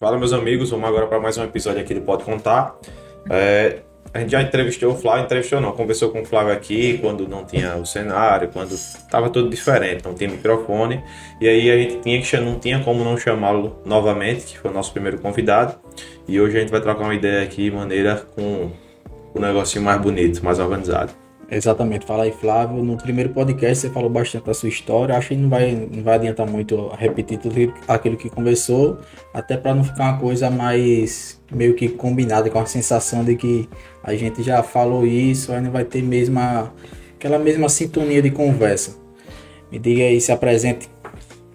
[0.00, 2.74] Fala, meus amigos, vamos agora para mais um episódio aqui do Pode Contar.
[3.28, 3.80] É,
[4.14, 7.44] a gente já entrevistou o Flávio, entrevistou não, conversou com o Flávio aqui quando não
[7.44, 11.04] tinha o cenário, quando estava tudo diferente, não tinha microfone.
[11.38, 14.74] E aí a gente tinha que, não tinha como não chamá-lo novamente, que foi o
[14.74, 15.78] nosso primeiro convidado.
[16.26, 18.70] E hoje a gente vai trocar uma ideia aqui, maneira com
[19.34, 21.12] o um negocinho mais bonito, mais organizado.
[21.50, 22.82] Exatamente, fala aí Flávio.
[22.84, 25.16] No primeiro podcast você falou bastante da sua história.
[25.16, 28.98] Acho que não vai, não vai adiantar muito repetir tudo aquilo que conversou,
[29.34, 33.68] até para não ficar uma coisa mais meio que combinada, com a sensação de que
[34.04, 36.72] a gente já falou isso, aí não vai ter mesma,
[37.16, 38.96] aquela mesma sintonia de conversa.
[39.72, 40.88] Me diga aí, se apresente.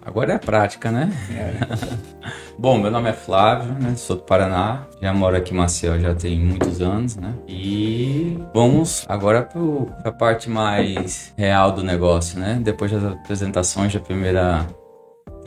[0.06, 1.10] Agora é a prática, né?
[1.32, 2.30] É.
[2.56, 3.96] Bom, meu nome é Flávio, né?
[3.96, 4.86] Sou do Paraná.
[5.02, 7.34] Já moro aqui em Maceió já tem muitos anos, né?
[7.48, 12.56] E vamos agora para a parte mais real do negócio, né?
[12.62, 14.64] Depois das apresentações da primeira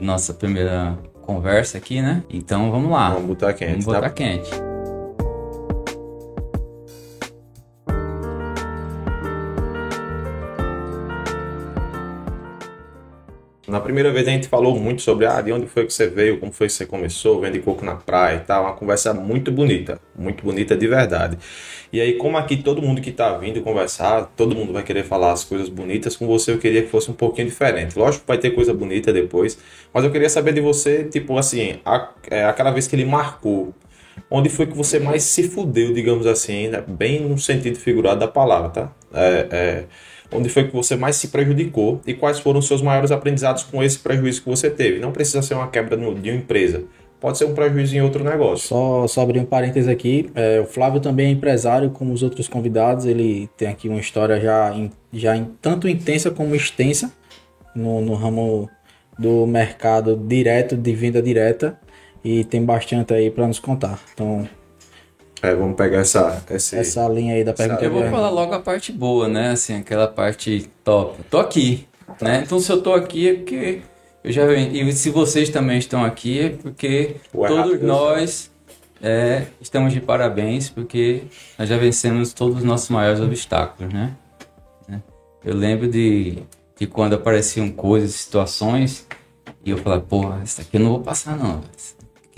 [0.01, 2.21] nossa primeira conversa aqui, né?
[2.29, 3.11] Então vamos lá.
[3.11, 3.71] Vamos botar quente.
[3.71, 4.09] Vamos botar tá?
[4.09, 4.68] quente.
[13.69, 16.39] Na primeira vez a gente falou muito sobre ah, de onde foi que você veio,
[16.39, 18.63] como foi que você começou, vende coco na praia e tal.
[18.63, 21.37] Uma conversa muito bonita, muito bonita de verdade.
[21.93, 25.33] E aí, como aqui todo mundo que está vindo conversar, todo mundo vai querer falar
[25.33, 27.97] as coisas bonitas, com você eu queria que fosse um pouquinho diferente.
[27.97, 29.59] Lógico que vai ter coisa bonita depois,
[29.93, 33.73] mas eu queria saber de você, tipo assim, a, é, aquela vez que ele marcou,
[34.31, 36.83] onde foi que você mais se fudeu, digamos assim, né?
[36.87, 38.91] bem no sentido figurado da palavra, tá?
[39.13, 39.85] É, é,
[40.31, 43.83] Onde foi que você mais se prejudicou e quais foram os seus maiores aprendizados com
[43.83, 44.99] esse prejuízo que você teve?
[44.99, 46.83] Não precisa ser uma quebra de uma empresa.
[47.19, 48.67] Pode ser um prejuízo em outro negócio.
[48.67, 50.29] Só, só abrir um parênteses aqui.
[50.33, 53.05] É, o Flávio também é empresário, como os outros convidados.
[53.05, 57.11] Ele tem aqui uma história já, em, já em, tanto intensa como extensa
[57.75, 58.69] no, no ramo
[59.17, 61.77] do mercado direto, de venda direta.
[62.23, 63.99] E tem bastante aí para nos contar.
[64.13, 64.47] Então,
[65.41, 67.83] é, vamos pegar essa, essa, essa linha aí da pergunta.
[67.83, 69.51] Eu vou falar logo a parte boa, né?
[69.51, 71.21] Assim, aquela parte top.
[71.29, 71.87] Tô aqui,
[72.21, 72.43] né?
[72.45, 73.81] Então se eu tô aqui é porque
[74.23, 78.51] eu já e se vocês também estão aqui é porque Ué, todos nós
[79.01, 81.23] é, estamos de parabéns porque
[81.57, 84.13] nós já vencemos todos os nossos maiores obstáculos, né?
[85.43, 86.39] Eu lembro de,
[86.77, 89.07] de quando apareciam coisas, situações
[89.63, 91.61] e eu falava, porra, isso aqui eu não vou passar não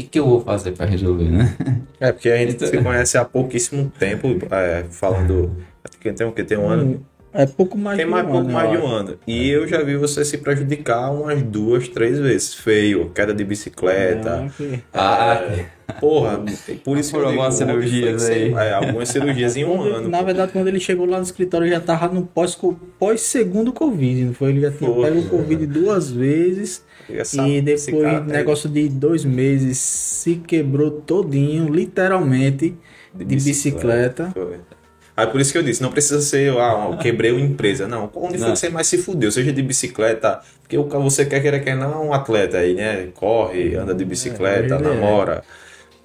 [0.02, 1.56] que, que eu vou fazer para resolver, né?
[2.00, 2.68] É, porque a gente então...
[2.68, 5.56] se conhece há pouquíssimo tempo, é, falando.
[6.00, 6.44] Tem o que?
[6.44, 7.06] Tem um ano?
[7.34, 9.18] É pouco mais Tem mais, de um pouco ano, mais de um ano.
[9.26, 12.54] E eu já vi você se prejudicar umas duas, três vezes.
[12.54, 14.48] Feio, queda de bicicleta.
[14.94, 15.64] Ah, okay.
[15.64, 15.66] ah
[16.00, 16.44] porra,
[16.84, 18.54] por isso por algumas cirurgias aí.
[18.54, 20.10] É, algumas cirurgias em um ano.
[20.10, 20.26] Na pô.
[20.26, 22.58] verdade, quando ele chegou lá no escritório, já tava no pós,
[23.00, 24.50] pós segundo Covid, não foi?
[24.50, 26.84] Ele já tinha pego o Covid duas vezes.
[27.10, 32.78] E depois, negócio de dois meses, se quebrou todinho, literalmente,
[33.14, 34.26] de, de bicicleta.
[34.26, 34.82] bicicleta.
[35.16, 37.88] Aí por isso que eu disse, não precisa ser, ah, eu quebrei uma empresa.
[37.88, 39.32] Não, onde foi que você mais se fudeu?
[39.32, 43.10] Seja de bicicleta, porque você quer querer quer não um atleta aí, né?
[43.14, 45.44] Corre, anda de bicicleta, é, namora.
[45.46, 45.62] É.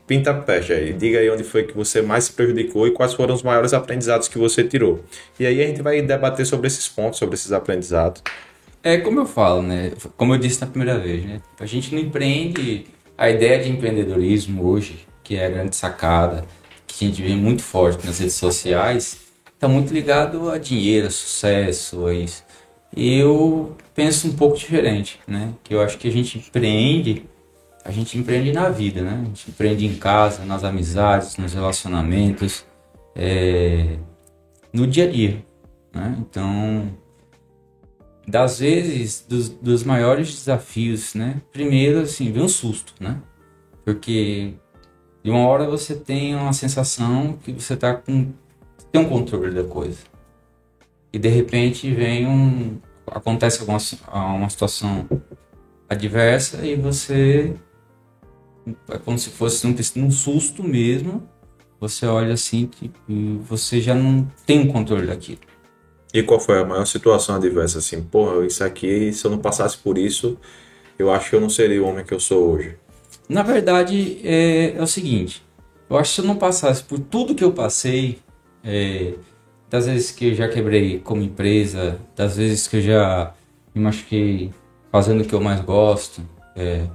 [0.06, 0.92] Pinta peste aí.
[0.92, 4.28] Diga aí onde foi que você mais se prejudicou e quais foram os maiores aprendizados
[4.28, 5.04] que você tirou.
[5.38, 8.22] E aí a gente vai debater sobre esses pontos, sobre esses aprendizados.
[8.82, 9.92] É como eu falo, né?
[10.16, 11.40] Como eu disse na primeira vez, né?
[11.58, 12.86] A gente não empreende.
[13.18, 16.44] A ideia de empreendedorismo hoje, que é a grande sacada,
[16.86, 19.18] que a gente vê muito forte nas redes sociais,
[19.54, 22.44] está muito ligado a dinheiro, a sucesso, a isso.
[22.94, 25.52] E eu penso um pouco diferente, né?
[25.64, 27.24] Que eu acho que a gente empreende,
[27.86, 29.20] a gente empreende na vida, né?
[29.22, 32.64] A gente empreende em casa, nas amizades, nos relacionamentos,
[33.14, 33.96] é,
[34.72, 35.44] no dia a dia,
[35.94, 36.16] né?
[36.18, 36.90] Então,
[38.26, 41.40] das vezes, dos, dos maiores desafios, né?
[41.52, 43.22] Primeiro, assim, vem um susto, né?
[43.84, 44.54] Porque
[45.22, 48.32] de uma hora você tem uma sensação que você tá com
[48.90, 49.98] tem um controle da coisa.
[51.12, 53.78] E de repente vem um acontece alguma
[54.12, 55.08] uma situação
[55.88, 57.54] adversa e você
[58.90, 61.28] é como se fosse um, um susto mesmo.
[61.80, 62.70] Você olha assim
[63.08, 65.40] e você já não tem o controle daquilo.
[66.12, 67.78] E qual foi a maior situação adversa?
[67.78, 70.38] Assim, porra, isso aqui, se eu não passasse por isso,
[70.98, 72.76] eu acho que eu não seria o homem que eu sou hoje.
[73.28, 75.42] Na verdade, é, é o seguinte:
[75.90, 78.18] eu acho que se eu não passasse por tudo que eu passei,
[78.64, 79.14] é,
[79.68, 83.34] das vezes que eu já quebrei como empresa, das vezes que eu já
[83.74, 84.52] me machuquei
[84.90, 86.22] fazendo o que eu mais gosto,
[86.54, 86.86] é,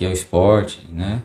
[0.00, 1.22] que é o esporte, né?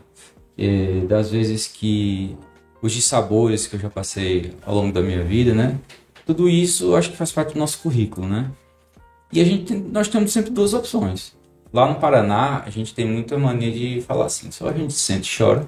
[0.58, 2.36] E das vezes que
[2.82, 5.78] os dissabores que eu já passei ao longo da minha vida, né?
[6.26, 8.50] Tudo isso acho que faz parte do nosso currículo, né?
[9.32, 11.34] E a gente, nós temos sempre duas opções.
[11.72, 15.32] lá no Paraná, a gente tem muita mania de falar assim, só a gente sente
[15.32, 15.66] e chora.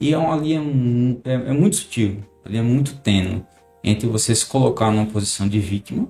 [0.00, 3.44] E é uma linha mu- é, é muito sutil, uma linha muito tênue
[3.82, 6.08] entre você se colocar numa posição de vítima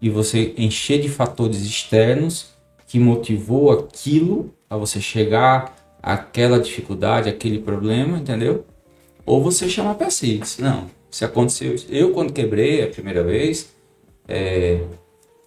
[0.00, 2.46] e você encher de fatores externos
[2.88, 8.64] que motivou aquilo a você chegar àquela dificuldade, aquele problema, entendeu?
[9.26, 11.76] Ou você chama para si, não, se aconteceu.
[11.90, 13.70] Eu quando quebrei a primeira vez,
[14.26, 14.82] é,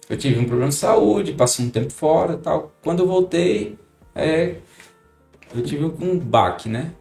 [0.08, 2.72] eu tive um problema de saúde, passei um tempo fora tal.
[2.84, 3.76] Quando eu voltei,
[4.14, 4.54] é,
[5.52, 6.92] eu tive um baque, né?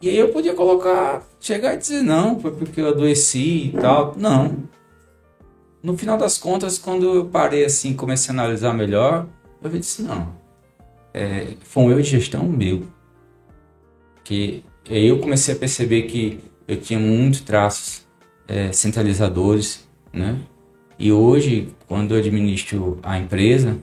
[0.00, 4.14] E aí eu podia colocar, chegar e dizer, não, foi porque eu adoeci e tal.
[4.16, 4.56] Não.
[5.82, 9.26] No final das contas, quando eu parei assim, comecei a analisar melhor,
[9.62, 10.43] eu disse, não.
[11.14, 12.82] É, foi um erro de gestão meu.
[14.24, 18.04] Que eu comecei a perceber que eu tinha muitos traços
[18.48, 20.38] é, centralizadores, né?
[20.98, 23.78] E hoje, quando eu administro a empresa,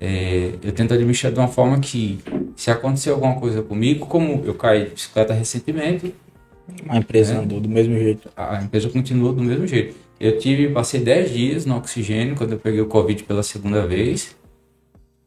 [0.00, 2.18] é, eu tento administrar de uma forma que,
[2.56, 6.14] se acontecer alguma coisa comigo, como eu caí de bicicleta recentemente,
[6.88, 7.36] A empresa É.
[7.36, 8.30] andou do mesmo jeito.
[8.34, 9.94] a empresa continua do mesmo jeito.
[10.18, 14.34] Eu tive, passei 10 dias no oxigênio quando eu peguei o Covid pela segunda vez.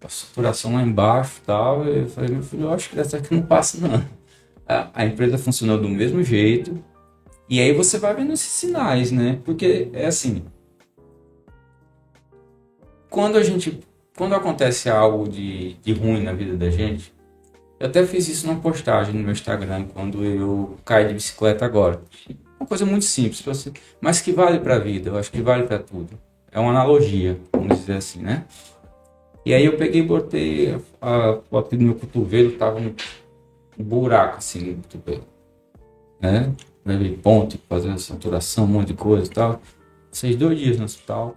[0.03, 1.85] A saturação lá embaixo e tal.
[1.85, 4.05] Eu falei, meu filho, eu acho que dessa aqui não passa, não.
[4.67, 6.83] A, a empresa funcionou do mesmo jeito.
[7.49, 9.39] E aí você vai vendo esses sinais, né?
[9.43, 10.43] Porque é assim.
[13.09, 13.79] Quando a gente.
[14.15, 17.13] Quando acontece algo de, de ruim na vida da gente,
[17.79, 22.01] eu até fiz isso numa postagem no meu Instagram quando eu caí de bicicleta agora.
[22.59, 23.43] Uma coisa muito simples,
[24.01, 26.17] mas que vale para a vida, eu acho que vale para tudo.
[26.51, 28.45] É uma analogia, vamos dizer assim, né?
[29.47, 32.93] E aí eu peguei e botei a a foto no meu cotovelo, tava um,
[33.79, 35.23] um buraco assim no cotovelo.
[36.19, 36.51] Né?
[36.85, 39.61] Levei ponte, fazer saturação, um monte de coisa e tal.
[40.11, 41.33] Seis dois dias no hospital.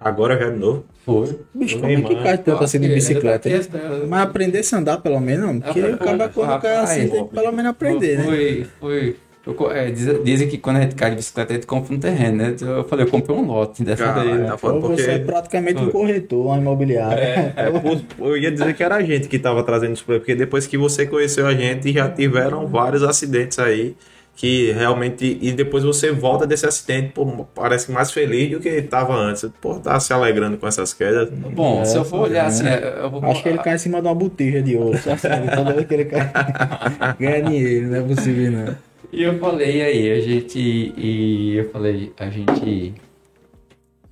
[0.00, 0.84] Agora já de novo.
[1.04, 1.38] Foi.
[1.54, 3.48] Bicho, como é que cai tanto assim de bicicleta?
[3.48, 5.60] Mas Mas aprender a andar pelo menos, não.
[5.60, 8.24] Porque Ah, acaba quando cai assim, tem que pelo menos aprender, né?
[8.24, 9.16] Foi, foi.
[9.46, 11.98] Eu é, diz- dizem que quando a gente cai de bicicleta, a gente compra um
[12.00, 12.56] terreno, né?
[12.60, 14.46] Eu falei, eu comprei um lote dessa Caralho, daí, né?
[14.48, 15.24] tá foda Ou você é porque.
[15.32, 17.52] praticamente um corretor, uma imobiliária.
[17.54, 17.70] É,
[18.16, 20.66] pô, eu ia dizer que era a gente que tava trazendo isso pra porque depois
[20.66, 23.94] que você conheceu a gente, já tiveram vários acidentes aí
[24.36, 25.38] que realmente.
[25.40, 29.46] E depois você volta desse acidente, pô, parece mais feliz do que tava antes.
[29.60, 31.28] Pô, tá se alegrando com essas quedas.
[31.30, 32.46] Bom, É, se eu for olhar é.
[32.46, 33.24] assim, é, eu vou...
[33.26, 34.98] Acho que ele cai em cima de uma botija de ouro.
[34.98, 36.30] Só assim, toda vez que ele cai,
[37.20, 38.93] ganha dinheiro, não é possível não.
[39.14, 40.58] E eu falei aí, a gente.
[40.58, 42.94] E eu falei, a gente.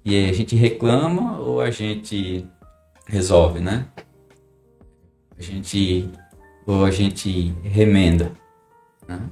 [0.05, 2.47] E aí, a gente reclama ou a gente
[3.09, 3.89] resolve, né?
[5.37, 6.09] A gente.
[6.65, 8.31] Ou a gente remenda.
[9.09, 9.29] né?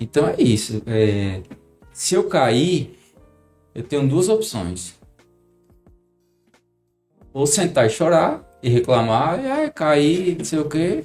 [0.00, 0.82] Então é isso.
[0.86, 1.42] é,
[1.92, 2.98] se eu cair,
[3.74, 4.94] eu tenho duas opções.
[7.34, 11.04] Ou sentar e chorar e reclamar, e ai, caí, não sei o quê.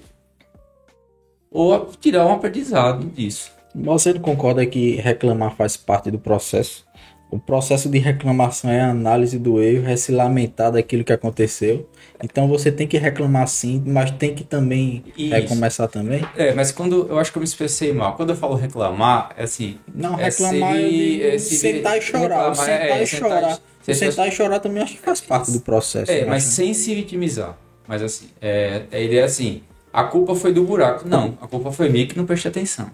[1.52, 3.57] Ou tirar um aprendizado disso.
[3.84, 6.86] Você não concorda que reclamar faz parte do processo?
[7.30, 11.88] O processo de reclamação é a análise do erro, é se lamentar daquilo que aconteceu.
[12.24, 15.34] Então você tem que reclamar sim, mas tem que também Isso.
[15.36, 16.26] recomeçar também.
[16.38, 18.16] É, mas quando eu acho que eu me expressei mal.
[18.16, 19.78] Quando eu falo reclamar, é assim.
[19.94, 22.22] Não, É reclamar se- digo é se- sentar e chorar.
[22.22, 23.38] reclamar, sentar é, e sentar e- chorar.
[23.52, 26.10] O sentar- sentar e chorar também acho que faz parte do processo.
[26.12, 26.54] É, eu mas acho.
[26.56, 27.58] sem se vitimizar.
[27.86, 31.06] Mas assim, é, a ideia é assim: a culpa foi do buraco.
[31.08, 32.90] Não, a culpa foi minha que não prestei atenção.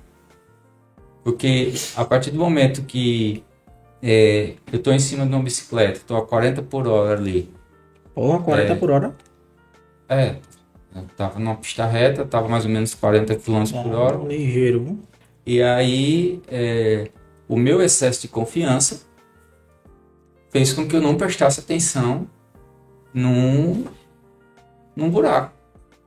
[1.23, 3.43] Porque a partir do momento que
[4.01, 7.49] é, eu estou em cima de uma bicicleta, estou a 40 por hora ali.
[8.13, 8.75] Porra, 40 é.
[8.75, 9.15] por hora.
[10.09, 10.35] É,
[10.93, 14.19] eu tava numa pista reta, tava mais ou menos 40 km por hora.
[14.21, 14.99] Ah, ligeiro?
[15.45, 17.09] E aí, é,
[17.47, 19.01] o meu excesso de confiança
[20.49, 22.27] fez com que eu não prestasse atenção
[23.13, 23.85] num,
[24.95, 25.52] num buraco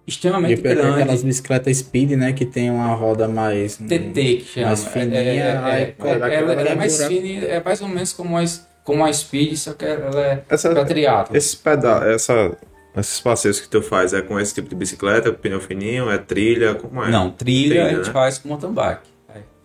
[0.06, 1.02] extremamente pega grande.
[1.02, 2.32] aquelas bicicletas speed, né?
[2.32, 3.76] Que tem uma roda mais.
[3.76, 4.66] TT que chama.
[4.68, 7.88] mais fininha, É, é, aí é, coloca ela, ela é mais e é mais ou
[7.88, 8.44] menos como a,
[8.84, 11.36] como a Speed, só que ela é Essa, pra triatlo.
[11.36, 12.56] esses peda essa,
[12.96, 16.74] esses passeios que tu faz é com esse tipo de bicicleta, pneu fininho, é trilha,
[16.76, 17.10] como é?
[17.10, 18.12] Não, trilha, a Trilha, gente né?
[18.12, 19.16] faz com mountain bike.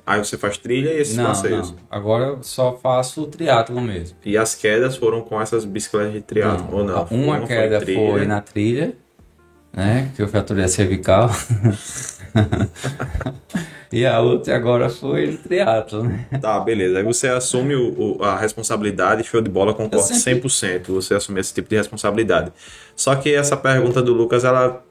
[0.04, 1.72] Aí você faz trilha e esses Não, passeios.
[1.72, 1.78] não.
[1.90, 4.18] Agora eu só faço triatlo mesmo.
[4.26, 7.04] E as quedas foram com essas bicicletas de triatlo, ou não?
[7.12, 8.26] Uma foi queda foi, trilha.
[8.26, 8.94] na trilha,
[9.74, 10.12] né?
[10.16, 11.30] Que eu fraturei a cervical.
[13.92, 16.26] e a outra agora foi no triatlo, né?
[16.42, 16.98] Tá, beleza.
[17.00, 20.88] Aí você assume o, o- a responsabilidade, show de bola, concordo sempre- 100%.
[20.94, 22.52] Você assume esse tipo de responsabilidade.
[22.96, 24.84] Só que essa pergunta do Lucas, ela,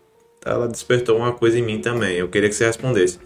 [0.44, 2.16] ela despertou uma coisa em mim também.
[2.16, 3.18] Eu queria que você respondesse.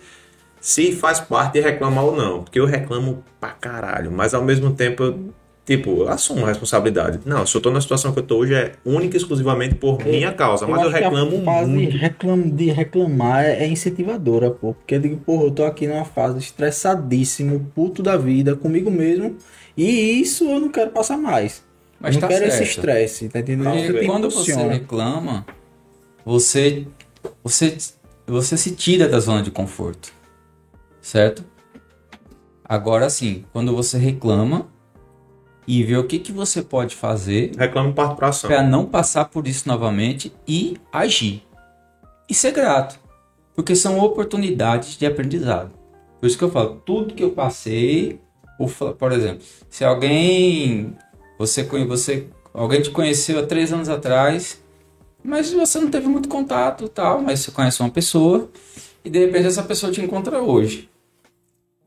[0.61, 2.43] Se faz parte de reclamar ou não.
[2.45, 4.11] Porque eu reclamo pra caralho.
[4.13, 5.35] Mas ao mesmo tempo eu
[5.65, 7.21] Tipo, assumo a responsabilidade.
[7.25, 10.05] Não, se eu tô na situação que eu tô hoje é única e exclusivamente por
[10.05, 11.93] minha causa, mas eu, que a reclamo fase muito.
[11.93, 14.75] De, reclam- de reclamar é é incentivadora, pô.
[14.75, 19.37] Porque eu digo, porra, eu tô aqui numa fase estressadíssimo, puto da vida, comigo mesmo.
[19.75, 21.65] E isso eu não quero passar mais.
[21.99, 22.63] Mas não tá quero certo.
[22.63, 23.71] esse estresse, tá entendendo?
[23.71, 24.73] Porque que quando você impulsiona.
[24.75, 25.47] reclama,
[26.27, 26.87] você,
[27.43, 27.75] você,
[28.27, 30.13] você se tira da zona de conforto.
[31.01, 31.43] Certo?
[32.63, 34.69] Agora sim, quando você reclama
[35.67, 37.53] e vê o que, que você pode fazer
[37.93, 38.49] parto pra ação.
[38.49, 41.43] para não passar por isso novamente e agir.
[42.29, 42.99] E ser grato.
[43.55, 45.73] Porque são oportunidades de aprendizado.
[46.21, 48.21] Por isso que eu falo, tudo que eu passei,
[48.99, 50.97] por exemplo, se alguém
[51.39, 54.63] você você alguém te conheceu há três anos atrás,
[55.23, 58.51] mas você não teve muito contato, tal, mas você conhece uma pessoa
[59.05, 60.89] e de repente essa pessoa te encontra hoje.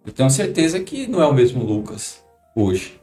[0.06, 2.24] Eu tenho certeza que não é o mesmo Lucas
[2.56, 3.00] hoje.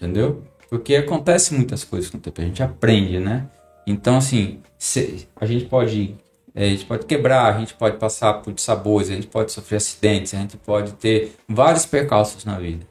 [0.00, 0.42] Entendeu?
[0.68, 3.46] Porque acontece muitas coisas com o tempo, a gente aprende, né?
[3.86, 6.14] Então, assim, se- a gente pode
[6.54, 9.76] é, a gente pode quebrar, a gente pode passar por sabores, a gente pode sofrer
[9.76, 12.84] acidentes, a gente pode ter vários percalços na vida.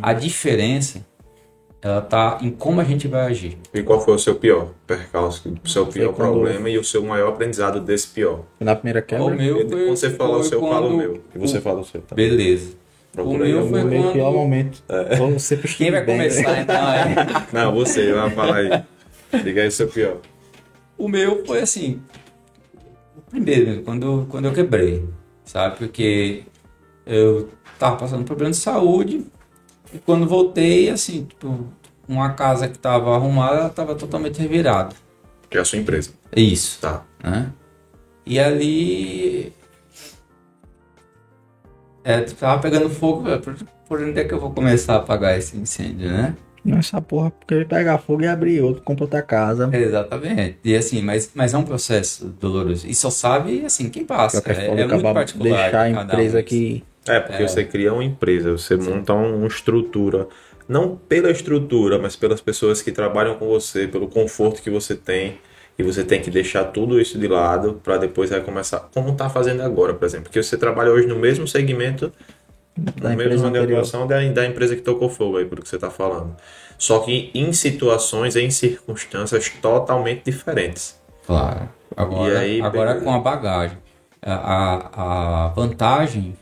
[0.00, 1.04] A diferença,
[1.82, 3.58] ela tá em como a gente vai agir.
[3.74, 7.02] E qual foi o seu pior percalço, o seu pior quando- problema e o seu
[7.04, 8.42] maior aprendizado desse pior?
[8.60, 10.96] Na primeira O quebra, meu E foi, quando você fala o seu, fala o quando-
[10.96, 11.20] meu.
[11.34, 12.14] E você fala o seu, tá?
[12.14, 12.76] Beleza.
[13.16, 14.82] O meu foi quando- pior momento.
[14.88, 15.16] É.
[15.16, 16.60] Vou sempre Quem vai bem, começar né?
[16.62, 16.76] então?
[16.92, 17.46] É?
[17.52, 18.82] Não, você, vai falar aí.
[19.42, 20.18] Diga aí o seu pior.
[20.98, 22.00] O meu foi assim,
[23.16, 25.04] o primeiro, quando, quando eu quebrei,
[25.44, 25.76] sabe?
[25.78, 26.42] Porque
[27.06, 29.24] eu tava passando por problema de saúde
[29.92, 31.66] e quando voltei, assim, tipo,
[32.08, 34.94] uma casa que tava arrumada, ela tava totalmente revirada.
[35.50, 36.10] Que é a sua empresa.
[36.32, 37.02] É isso, Tá.
[37.22, 37.50] né?
[38.26, 39.52] E ali...
[42.04, 43.56] É, tava pegando fogo, velho, por,
[43.88, 46.36] por onde é que eu vou começar a apagar esse incêndio, né?
[46.66, 49.68] Essa porra, porque ele pegar fogo e abrir outro, compra outra casa.
[49.72, 50.58] Exatamente.
[50.64, 52.86] E assim, mas, mas é um processo doloroso.
[52.86, 54.40] E só sabe, assim, quem passa.
[54.40, 55.62] Qualquer É, foda é muito particular.
[55.62, 56.42] deixar a empresa um.
[56.42, 60.26] que É, porque você cria uma empresa, você monta um- uma estrutura,
[60.66, 65.38] não pela estrutura, mas pelas pessoas que trabalham com você, pelo conforto que você tem,
[65.78, 69.28] e você tem que deixar tudo isso de lado para depois vai começar, como tá
[69.28, 72.12] fazendo agora, por exemplo, porque você trabalha hoje no mesmo segmento,
[72.76, 75.90] da no mesmo atuação da, da empresa que tocou fogo aí, pelo que você tá
[75.90, 76.34] falando.
[76.78, 81.00] Só que em situações, em circunstâncias totalmente diferentes.
[81.26, 81.68] Claro.
[81.96, 83.04] Agora, aí, agora beleza.
[83.04, 83.78] com a bagagem.
[84.20, 86.34] A, a, a vantagem,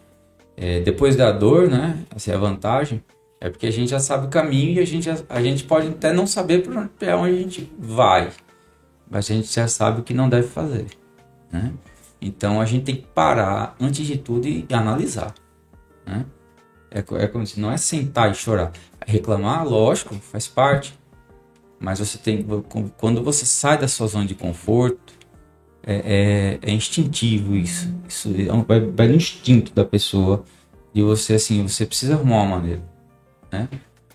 [0.57, 1.99] é, depois da dor, né?
[2.15, 3.03] Assim, a vantagem
[3.41, 5.89] é porque a gente já sabe o caminho e a gente, já- a gente pode
[5.89, 8.31] até não saber para onde a gente vai.
[9.13, 10.87] Mas a gente já sabe o que não deve fazer.
[11.53, 11.71] Né?
[12.19, 15.35] Então a gente tem que parar antes de tudo e analisar.
[16.07, 16.25] Né?
[16.91, 18.73] É, é como se não é sentar e chorar.
[19.07, 20.99] Reclamar, lógico, faz parte.
[21.79, 22.47] Mas você tem
[22.97, 25.13] quando você sai da sua zona de conforto,
[25.85, 27.93] é, é- é instintivo isso.
[28.09, 30.43] Isso é um- no instinto da pessoa
[30.95, 32.83] de você assim, você precisa arrumar uma maneira,
[33.51, 33.69] né?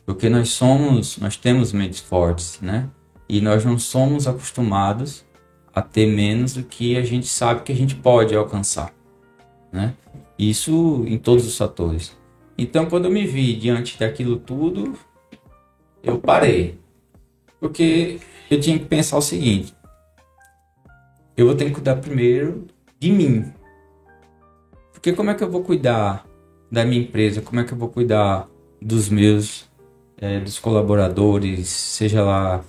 [0.05, 2.89] Porque nós somos, nós temos mentes fortes, né?
[3.29, 5.25] E nós não somos acostumados
[5.73, 8.93] a ter menos do que a gente sabe que a gente pode alcançar,
[9.71, 9.93] né?
[10.39, 12.15] Isso em todos os fatores.
[12.57, 14.93] Então, quando eu me vi diante daquilo tudo,
[16.01, 16.79] eu parei.
[17.59, 18.19] Porque
[18.49, 19.73] eu tinha que pensar o seguinte:
[21.35, 22.65] eu vou ter que cuidar primeiro
[22.99, 23.53] de mim.
[24.91, 26.25] Porque como é que eu vou cuidar
[26.71, 27.41] da minha empresa?
[27.41, 28.47] Como é que eu vou cuidar
[28.81, 29.69] dos meus,
[30.19, 32.63] eh, dos colaboradores, seja lá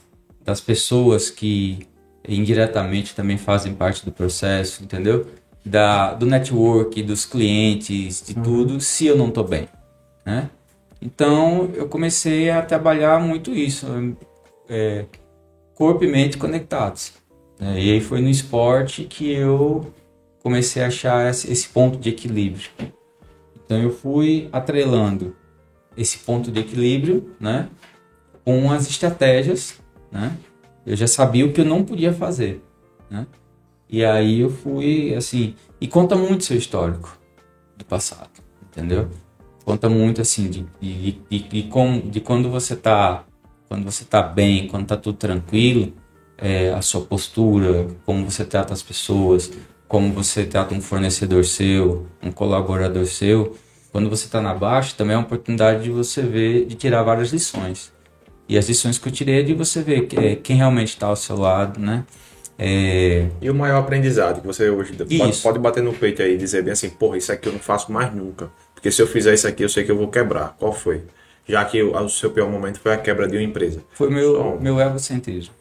[0.49, 1.87] das pessoas que
[2.26, 5.26] indiretamente também fazem parte do processo, entendeu?
[5.62, 9.69] Da, do network, dos clientes, de tudo, se eu não tô bem,
[10.25, 10.49] né?
[11.02, 13.87] Então eu comecei a trabalhar muito isso,
[14.71, 15.05] é,
[15.75, 17.12] corpo e mente conectados.
[17.61, 17.78] né?
[17.78, 19.93] E aí foi no esporte que eu
[20.43, 22.71] comecei a achar esse, esse ponto de equilíbrio.
[23.55, 25.37] Então eu fui atrelando
[25.95, 27.69] esse ponto de equilíbrio, né,
[28.47, 29.78] com as estratégias,
[30.11, 30.37] né?
[30.87, 32.62] Eu já sabia o que eu não podia fazer,
[33.11, 33.27] né?
[33.88, 37.19] E aí eu fui assim, e conta muito seu histórico
[37.77, 38.31] do passado,
[38.62, 39.09] entendeu?
[39.65, 43.25] Conta muito assim de, de, de, de, como, de quando você tá
[43.69, 45.93] quando você tá bem, quando tá tudo tranquilo,
[46.38, 49.53] é, a sua postura, como você trata as pessoas,
[49.87, 53.57] como você trata um fornecedor seu, um colaborador seu.
[53.93, 57.31] Quando você está na baixa, também é uma oportunidade de você ver, de tirar várias
[57.31, 57.93] lições.
[58.49, 61.07] E as lições que eu tirei é de você ver que- é, quem realmente está
[61.07, 62.05] ao seu lado, né?
[62.59, 66.37] É, E o maior aprendizado que você hoje pode, pode bater no peito aí e
[66.38, 68.50] dizer bem assim, porra, isso aqui eu não faço mais nunca.
[68.75, 70.57] Porque se eu fizer isso aqui, eu sei que eu vou quebrar.
[70.59, 71.02] Qual foi?
[71.47, 73.81] Já que o, o seu pior momento foi a quebra de uma empresa.
[73.93, 75.55] Foi meu, Só- meu egocentrismo.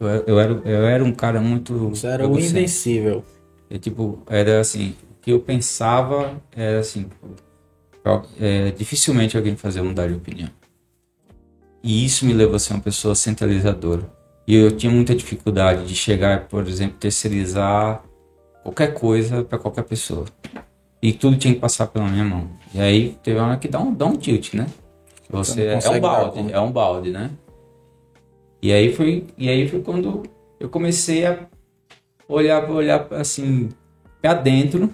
[0.00, 1.90] Eu, era- eu, era, eu era um cara muito.
[1.90, 3.24] Você era o invencível.
[3.70, 7.06] Eu, tipo, era assim, o que eu pensava era assim,
[8.40, 10.50] é, dificilmente alguém fazia mudar de opinião.
[11.84, 14.10] E isso me levou a ser uma pessoa centralizadora.
[14.46, 18.02] E eu tinha muita dificuldade de chegar, por exemplo, terceirizar
[18.62, 20.24] qualquer coisa para qualquer pessoa.
[21.02, 22.48] E tudo tinha que passar pela minha mão.
[22.74, 24.66] E aí teve uma hora que dá um, dá um tilt, né?
[25.28, 27.30] Você é um balde, é um balde, né?
[28.62, 30.22] E aí foi, e aí foi quando
[30.58, 31.46] eu comecei a
[32.26, 33.68] olhar, olhar assim,
[34.22, 34.90] pra dentro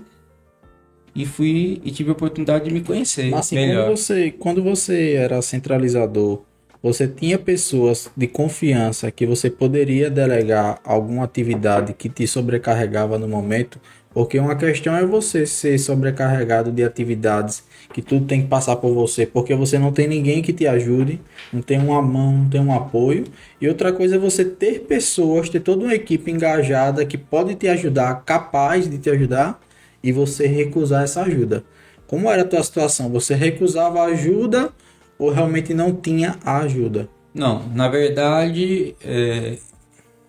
[1.15, 3.85] e fui e tive a oportunidade de me conhecer Mas assim, melhor.
[3.85, 6.43] quando você, quando você era centralizador,
[6.83, 13.29] você tinha pessoas de confiança que você poderia delegar alguma atividade que te sobrecarregava no
[13.29, 13.79] momento,
[14.13, 18.93] porque uma questão é você ser sobrecarregado de atividades que tudo tem que passar por
[18.95, 21.21] você, porque você não tem ninguém que te ajude,
[21.53, 23.25] não tem uma mão, não tem um apoio.
[23.61, 27.69] E outra coisa é você ter pessoas, ter toda uma equipe engajada que pode te
[27.69, 29.61] ajudar, capaz de te ajudar,
[30.03, 31.63] e você recusar essa ajuda.
[32.07, 33.11] Como era a tua situação?
[33.11, 34.73] Você recusava ajuda
[35.21, 37.09] ou realmente não tinha a ajuda?
[37.33, 39.57] Não, na verdade, é,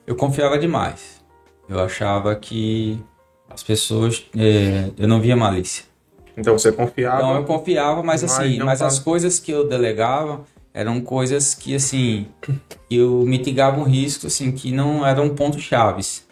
[0.05, 1.21] eu confiava demais.
[1.67, 2.99] Eu achava que
[3.49, 5.85] as pessoas, é, eu não via malícia.
[6.37, 7.17] Então você confiava.
[7.17, 10.41] Então eu confiava, mas Mas assim, não mas faz- as coisas que eu delegava
[10.73, 12.27] eram coisas que assim,
[12.89, 16.25] eu mitigava um risco assim que não eram pontos chaves,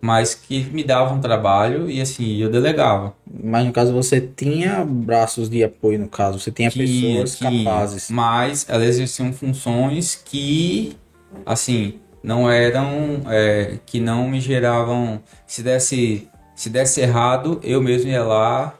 [0.00, 3.14] mas que me davam trabalho e assim, eu delegava.
[3.42, 7.64] Mas no caso você tinha braços de apoio, no caso, você tinha Tinha, pessoas tinha,
[7.64, 8.10] capazes.
[8.10, 10.96] Mas elas exerciam funções que,
[11.44, 15.20] assim, não eram, é, que não me geravam.
[15.46, 18.74] Se desse, se desse errado, eu mesmo ia lá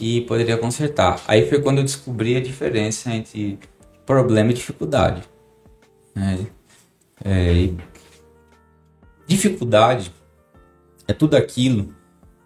[0.00, 1.20] e poderia consertar.
[1.28, 3.58] Aí foi quando eu descobri a diferença entre
[4.06, 5.22] problema e dificuldade.
[6.14, 6.46] né?
[7.24, 7.76] É, e
[9.26, 10.12] dificuldade
[11.12, 11.94] é tudo aquilo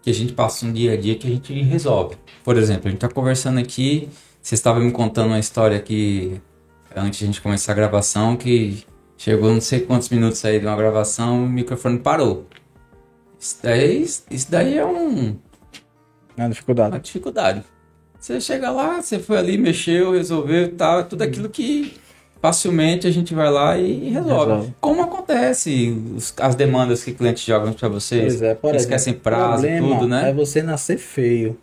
[0.01, 2.15] que a gente passa no dia a dia que a gente resolve.
[2.43, 4.09] Por exemplo, a gente tá conversando aqui,
[4.41, 6.39] você estava me contando uma história que
[6.95, 8.85] antes de a gente começar a gravação que
[9.17, 12.45] chegou não sei quantos minutos aí de uma gravação, o microfone parou.
[13.39, 15.37] Isso daí, isso daí é um,
[16.35, 16.91] Na né, dificuldade.
[16.91, 17.63] uma dificuldade.
[18.19, 21.97] Você chega lá, você foi ali, mexeu, resolveu e tal, é tudo aquilo que
[22.41, 24.51] facilmente a gente vai lá e resolve.
[24.51, 24.73] Resolve.
[24.79, 28.35] Como acontece os- as demandas que clientes jogam para vocês?
[28.35, 30.29] Pois é, por Eles exemplo, esquecem prazo, problema tudo, né?
[30.29, 31.57] É você nascer feio.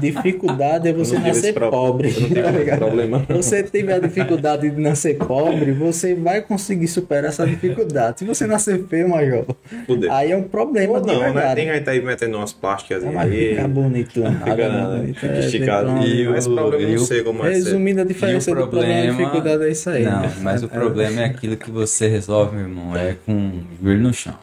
[0.00, 2.10] Dificuldade é você nascer pro- pobre.
[2.12, 3.24] tá problema.
[3.28, 8.20] Você tiver a dificuldade de nascer pobre, você vai conseguir superar essa dificuldade.
[8.20, 9.44] Se você nascer feio, Major,
[9.86, 10.12] Fudeu.
[10.12, 11.54] aí é um problema Ou não, né?
[11.54, 13.50] Tem gente aí metendo umas plásticas aí.
[13.50, 15.20] ficar bonito, Fica nada, bonito.
[15.20, 15.88] fica É, esticado.
[15.88, 15.92] E
[16.24, 16.38] problema.
[16.38, 17.54] esse problema eu não o- sei como é ser.
[17.56, 20.04] Resumindo, a diferença E o do problema e problema- dificuldade é isso aí.
[20.04, 20.32] Não, né?
[20.42, 24.12] mas o problema é aquilo que você resolve, meu irmão, é com o joelho no
[24.14, 24.34] chão.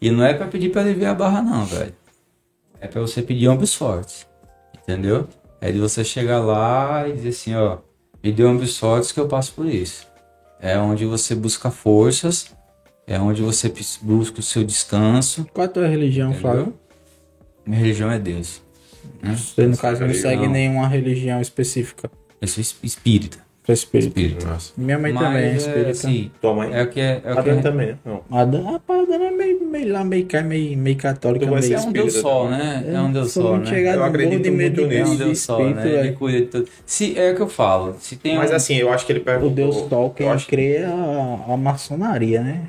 [0.00, 1.92] E não é pra pedir pra aliviar a barra, não, velho.
[2.80, 4.26] É pra você pedir ombros fortes.
[4.82, 5.28] Entendeu?
[5.60, 7.78] É de você chegar lá e dizer assim, ó,
[8.22, 10.06] me dê ombros fortes que eu passo por isso.
[10.60, 12.54] É onde você busca forças,
[13.06, 15.46] é onde você busca o seu descanso.
[15.52, 16.60] Qual é a tua religião, Flávio?
[16.62, 16.80] Entendeu?
[17.66, 18.62] Minha religião é Deus.
[19.22, 19.34] Né?
[19.36, 20.14] Você, no caso, não Não.
[20.14, 22.10] segue nenhuma religião específica.
[22.40, 23.38] Eu sou es- espírita.
[23.72, 24.08] Espírito.
[24.08, 24.46] Espírita.
[24.46, 24.72] Nossa.
[24.76, 25.88] Minha mãe também é Mas, espírita.
[25.88, 26.70] é, assim, Tua mãe?
[26.72, 27.98] é o que é, é, o A que Dani é, também.
[28.04, 28.22] Não.
[28.30, 31.46] A Dana, rapaz, a Dana é meio, meio lá, meio, meio, meio católica.
[31.46, 31.74] Tu vai meio...
[31.74, 32.84] é ser um Deus só, né?
[32.86, 33.94] É um Deus só, né?
[33.94, 35.10] Eu acredito de muito É um nisso.
[35.12, 36.00] de Deus só, espírito, né?
[36.00, 36.68] Ele cuida de tudo.
[36.84, 37.96] Se, é o que eu falo.
[38.00, 39.50] Se tem Mas um- assim, eu acho que ele O perguntou.
[39.54, 42.62] Deus Sol, quem eu acho- crê é a, a maçonaria, né?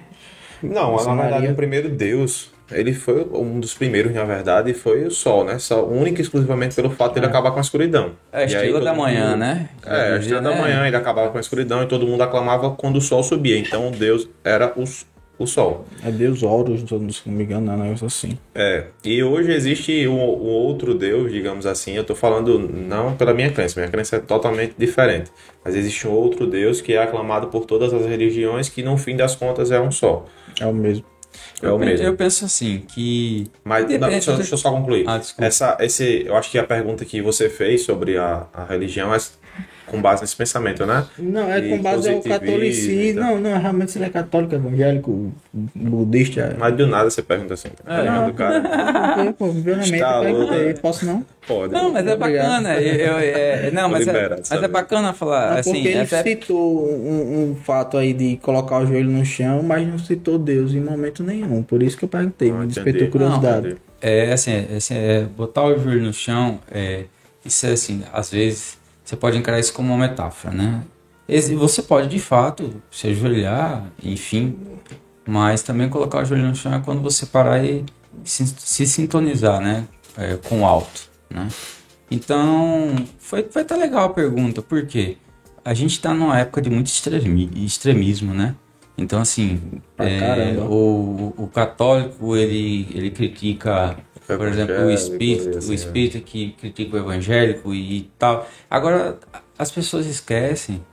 [0.63, 1.31] Não, na Maçonaria.
[1.31, 5.59] verdade, o primeiro Deus, ele foi um dos primeiros, na verdade, foi o Sol, né?
[5.59, 8.11] Só único e exclusivamente pelo fato de ele acabar com a escuridão.
[8.31, 9.69] É a E aí estrela todo da manhã, mundo- né?
[9.85, 10.61] É, a estrela da Né?
[10.61, 13.57] manhã, ele acabava com a escuridão e todo mundo aclamava quando o Sol subia.
[13.57, 14.83] Então Deus era o,
[15.39, 15.85] o Sol.
[16.05, 18.37] É Deus Horus, se eu não me engano, é um negócio assim.
[18.53, 23.33] É, e hoje existe um, um outro Deus, digamos assim, eu tô falando não pela
[23.33, 25.31] minha crença, minha crença é totalmente diferente,
[25.65, 29.15] mas existe um outro Deus que é aclamado por todas as religiões que no fim
[29.15, 30.25] das contas é um só,
[30.59, 31.05] É o mesmo.
[31.65, 32.05] É o Eu, pe- mesmo.
[32.05, 33.47] eu penso assim, que.
[33.63, 35.05] Mas não, deixa, deixa eu só concluir.
[35.07, 35.21] Ah.
[35.37, 39.19] Essa, esse, eu acho que a pergunta que você fez sobre a, a religião é
[39.91, 41.05] com base nesse pensamento, né?
[41.19, 43.19] Não, é E com base ao catolicismo.
[43.21, 45.31] Não, não, realmente se ele é católico, evangélico,
[45.75, 46.55] budista.
[46.57, 47.69] Mas do nada você pergunta assim.
[47.85, 49.25] É, tá não, cara?
[49.25, 51.25] Eu, pô, viu na mente, Está eu perguntei, posso não?
[51.47, 51.73] Pode.
[51.73, 52.45] Não, mas é Obrigado.
[52.63, 52.75] bacana.
[52.81, 54.67] eu- eu- é- não, mas é, liberado, mas é sabe?
[54.67, 55.73] bacana falar Não, assim.
[55.73, 59.87] porque ele até- citou um, um fato aí de colocar o joelho no chão, mas
[59.87, 61.63] não citou Deus em momento nenhum.
[61.63, 63.67] Por isso que eu perguntei, me despertou curiosidade.
[63.67, 63.81] Entendi.
[64.01, 67.03] É assim, é, assim, é, botar o joelho no chão, é,
[67.45, 68.77] isso é assim, às vezes
[69.11, 70.83] você pode encarar isso como uma metáfora, né?
[71.55, 74.57] você pode de fato se ajoelhar, enfim,
[75.27, 77.83] mas também colocar o joelho no chão é quando você parar e
[78.23, 79.85] se, se sintonizar, né,
[80.17, 81.47] é, com o alto, né?
[82.09, 85.17] Então, foi, foi até legal a pergunta, por quê?
[85.63, 88.55] A gente está numa época de muito extremi- extremismo, né?
[88.97, 89.61] Então, assim,
[89.97, 96.51] é, o, o católico, ele, ele critica, por exemplo, o espírito, assim, o espírita que
[96.53, 98.47] critica o evangélico e tal.
[98.69, 99.19] Agora,
[99.57, 100.83] as pessoas esquecem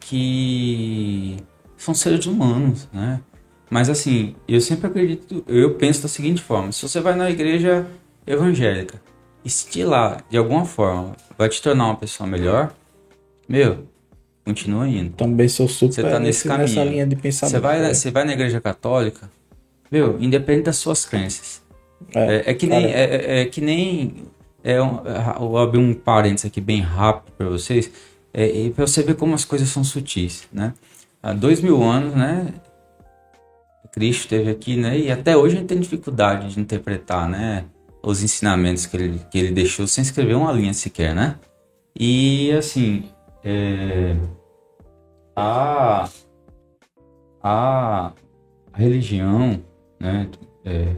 [0.00, 1.36] que
[1.76, 3.20] são seres humanos, né?
[3.70, 7.86] Mas assim, eu sempre acredito, eu penso da seguinte forma: se você vai na igreja
[8.26, 9.00] evangélica
[9.44, 12.72] e se de lá, de alguma forma, vai te tornar uma pessoa melhor,
[13.48, 13.86] meu,
[14.44, 15.12] continua indo.
[15.12, 16.92] Também sou super Você tá nesse nessa caminho.
[16.92, 17.52] linha de pensamento.
[17.52, 17.94] Você vai, né?
[17.94, 19.30] você vai na igreja católica,
[19.90, 21.62] meu, independente das suas crenças.
[22.14, 22.84] É, É, é que nem.
[22.86, 24.24] É, é- é que nem.
[24.64, 27.90] É um, é, vou abrir um parênteses aqui bem rápido para vocês.
[28.32, 30.74] É, e para você ver como as coisas são sutis, né?
[31.22, 32.52] Há dois mil anos, né?
[33.92, 34.98] Cristo esteve aqui, né?
[34.98, 37.64] E até hoje a gente tem dificuldade de interpretar, né?
[38.02, 41.36] Os ensinamentos que ele, que ele deixou sem escrever uma linha sequer, né?
[41.98, 43.04] E assim,
[43.42, 44.14] é,
[45.34, 46.08] a,
[47.42, 48.12] a
[48.74, 49.62] religião,
[49.98, 50.28] né?
[50.64, 50.94] é,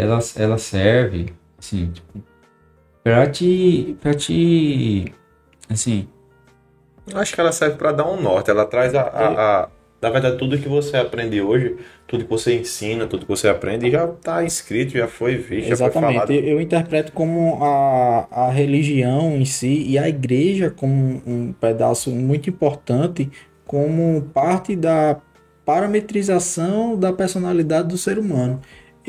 [0.00, 2.22] ela, ela serve, assim, tipo,
[3.04, 5.12] pra te, pra te,
[5.70, 6.08] assim,
[7.08, 8.50] Eu Acho que ela serve para dar um norte.
[8.50, 9.68] Ela traz a, a, a-
[10.02, 13.90] Na verdade, tudo que você aprende hoje, tudo que você ensina, tudo que você aprende,
[13.90, 16.14] já está escrito, já foi visto, já foi Exatamente.
[16.14, 16.30] falado.
[16.32, 22.10] Eu, eu interpreto como a, a religião em si e a igreja como um pedaço
[22.10, 23.30] muito importante,
[23.66, 25.20] como parte da
[25.66, 28.60] parametrização da personalidade do ser humano.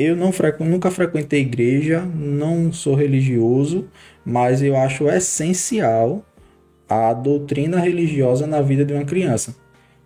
[0.02, 3.88] Eu não frequ, nunca frequentei igreja, não sou religioso,
[4.26, 6.24] mas eu acho essencial
[6.90, 9.56] a doutrina religiosa na vida de uma criança.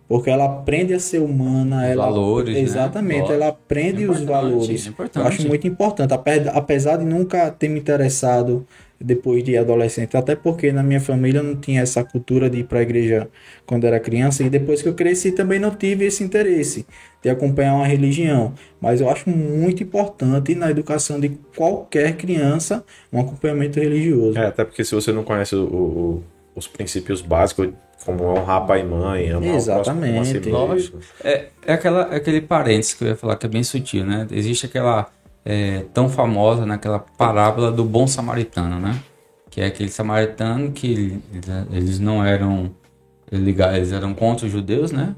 [0.08, 2.60] Porque ela aprende a ser humana, Os ela valores, né?
[2.60, 3.34] exatamente, Lógico.
[3.34, 4.86] ela aprende É os valores.
[4.86, 8.64] é Eu acho muito importante, ape- apesar de nunca ter me interessado
[9.00, 12.78] depois de adolescente, até porque na minha família não tinha essa cultura de ir para
[12.78, 13.28] a igreja
[13.66, 16.86] quando era criança e depois que eu cresci também não tive esse interesse
[17.22, 23.20] de acompanhar uma religião, mas eu acho muito importante na educação de qualquer criança um
[23.20, 24.38] acompanhamento religioso.
[24.38, 27.68] É, até porque se você não conhece o- o- os princípios básicos,
[28.04, 30.34] como honrar pai e mãe, amar o próximo Exatamente.
[30.38, 30.52] mesmo.
[30.52, 30.98] Lógico.
[31.24, 34.26] É, é aquela, aquele parênteses que eu ia falar que é bem sutil, né?
[34.30, 35.10] Existe aquela
[35.48, 39.00] é, tão famosa naquela parábola do bom samaritano, né?
[39.48, 41.22] Que é aquele samaritano que ele-
[41.70, 42.74] eles não eram
[43.30, 45.14] eles eram contra os judeus, né?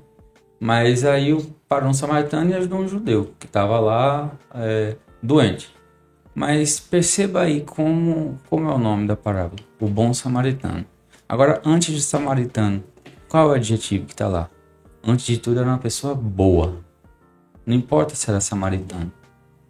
[0.61, 1.35] Mas aí
[1.69, 5.75] parou um samaritano e ajudou um judeu que estava lá é, doente.
[6.35, 10.85] Mas perceba aí como, como é o nome da parábola, o bom samaritano.
[11.29, 12.83] Agora, antes de samaritano,
[13.29, 14.49] qual é o adjetivo que está lá?
[15.03, 16.77] Antes de tudo, era uma pessoa boa.
[17.67, 19.13] Não importa se era samaritano,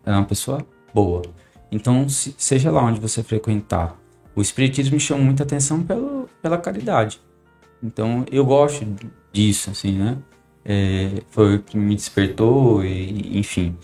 [0.09, 1.23] era uma pessoa boa.
[1.71, 3.97] Então, se- seja lá onde você frequentar,
[4.35, 7.21] o Espiritismo me chama muita atenção pelo, pela caridade.
[7.83, 8.87] Então, eu gosto
[9.33, 10.17] disso, assim, né?
[10.65, 13.77] É, foi o que me despertou, e, enfim.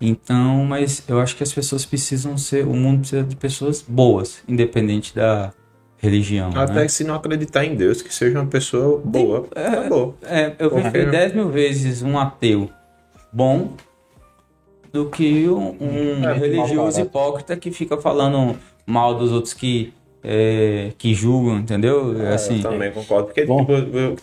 [0.00, 4.42] Então, mas eu acho que as pessoas precisam ser, o mundo precisa de pessoas boas,
[4.48, 5.52] independente da
[5.96, 6.50] religião.
[6.54, 6.88] Até né?
[6.88, 9.46] se não acreditar em Deus, que seja uma pessoa boa.
[9.54, 10.18] Acabou.
[10.22, 12.68] É, eu prefiro 10 mil vezes um ateu
[13.32, 13.74] bom
[14.92, 20.92] do que um, um É, religioso hipócrita que fica falando mal dos outros que, é,
[20.98, 22.20] que julgam, entendeu?
[22.22, 23.28] É, assim, eu também concordo.
[23.28, 23.60] Porque Bom.
[23.60, 24.16] tipo, eu,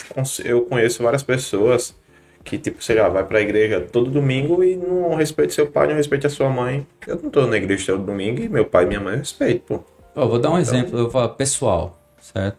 [0.45, 1.95] eu conheço várias pessoas
[2.43, 5.95] que, tipo, sei lá, vai pra igreja todo domingo e não respeita seu pai, não
[5.95, 6.85] respeita a sua mãe.
[7.07, 9.61] Eu não tô na igreja todo domingo e meu pai e minha mãe eu respeito,
[9.67, 9.83] pô.
[10.15, 12.57] Ó, vou dar um exemplo, eu vou falar pessoal, certo?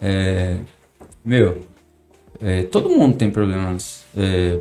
[0.00, 0.56] É,
[1.24, 1.62] meu,
[2.40, 4.58] é, todo mundo tem problemas é,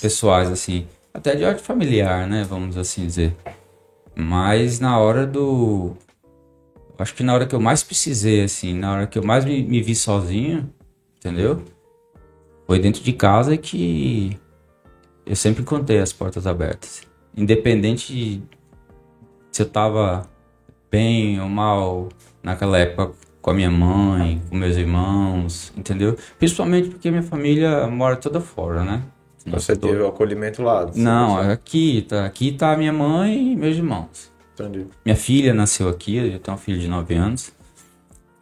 [0.00, 2.44] pessoais, assim, até de ordem familiar, né?
[2.44, 3.34] Vamos assim dizer.
[4.14, 5.96] Mas na hora do.
[6.98, 9.62] Acho que na hora que eu mais precisei, assim, na hora que eu mais me,
[9.62, 10.70] me vi sozinho,
[11.16, 11.62] entendeu?
[12.66, 14.38] Foi dentro de casa que
[15.24, 17.02] eu sempre encontrei as portas abertas.
[17.36, 18.42] Independente de
[19.52, 20.28] se eu tava
[20.90, 22.08] bem ou mal
[22.42, 26.16] naquela época com a minha mãe, com meus irmãos, entendeu?
[26.38, 29.02] Principalmente porque minha família mora toda fora, né?
[29.46, 30.90] Você teve o acolhimento lá.
[30.94, 34.32] Não, aqui tá, aqui tá minha mãe e meus irmãos.
[34.54, 34.86] Entendi.
[35.04, 37.52] Minha filha nasceu aqui, eu tenho uma filha de 9 anos.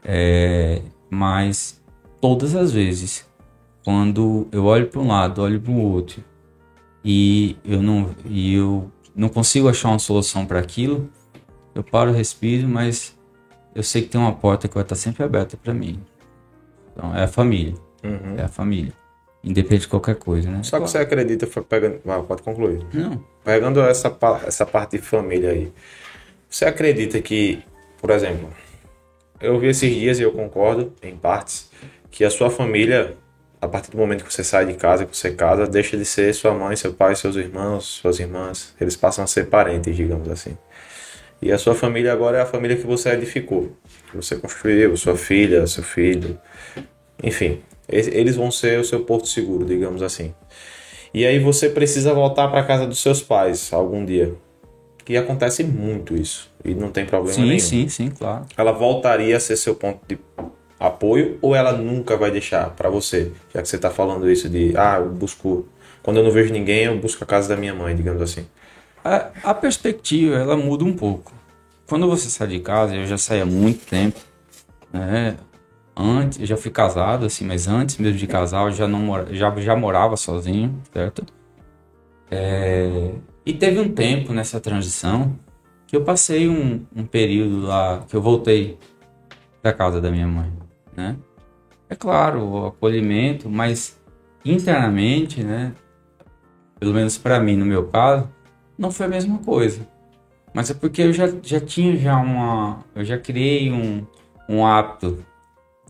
[0.03, 1.83] É, mas
[2.21, 3.27] todas as vezes,
[3.85, 6.23] quando eu olho para um lado, olho para o outro,
[7.05, 11.11] e eu não, e eu não consigo achar uma solução para aquilo,
[11.75, 13.15] eu paro, respiro, mas
[13.75, 16.01] eu sei que tem uma porta que vai estar sempre aberta para mim.
[16.93, 17.75] Então, é a família.
[18.03, 18.37] Uhum.
[18.37, 18.93] É a família.
[19.45, 20.63] Independente de qualquer coisa, né?
[20.63, 22.81] Só que você acredita, foi pegando, ah, pode concluir.
[22.93, 23.23] Não.
[23.45, 25.71] Pegando essa, essa parte de família aí,
[26.49, 27.63] você acredita que,
[28.01, 28.49] por exemplo,
[29.41, 31.71] eu vi esses dias e eu concordo, em partes,
[32.11, 33.17] que a sua família,
[33.61, 36.33] a partir do momento que você sai de casa, que você casa, deixa de ser
[36.33, 40.57] sua mãe, seu pai, seus irmãos, suas irmãs, eles passam a ser parentes, digamos assim.
[41.43, 43.77] E a sua família agora é a família que você edificou,
[44.11, 46.39] que você construiu, sua filha, seu filho,
[47.23, 50.35] enfim, eles vão ser o seu porto seguro, digamos assim.
[51.13, 54.35] E aí você precisa voltar para casa dos seus pais algum dia.
[55.05, 56.51] Que acontece muito isso.
[56.65, 57.61] E não tem problema Sim, nenhum.
[57.61, 58.47] sim, sim, claro.
[58.57, 60.19] Ela voltaria a ser seu ponto de
[60.81, 63.31] apoio ou ela nunca vai deixar para você?
[63.55, 65.69] Já que você tá falando isso de, ah, eu busco.
[66.03, 68.47] Quando eu não vejo ninguém, eu busco a casa da minha mãe, digamos assim.
[69.05, 71.33] A, a perspectiva, ela muda um pouco.
[71.87, 74.19] Quando você sai de casa, eu já saí há muito tempo,
[74.93, 75.37] né?
[75.97, 79.55] Antes, eu já fui casado, assim, mas antes mesmo de casar, eu já, não já,
[79.61, 81.25] já morava sozinho, certo?
[82.31, 83.13] É,
[83.47, 85.39] e teve um tempo nessa transição
[85.87, 88.77] que eu passei um, um período lá, que eu voltei
[89.63, 90.53] da casa da minha mãe,
[90.97, 91.17] né?
[91.89, 94.01] É claro, o acolhimento, mas
[94.45, 95.75] internamente, né?
[96.81, 98.29] Pelo menos para mim, no meu caso,
[98.77, 99.87] não foi a mesma coisa.
[100.53, 102.85] Mas é porque eu já, já tinha já uma.
[102.95, 104.07] Eu já criei um,
[104.49, 105.25] um hábito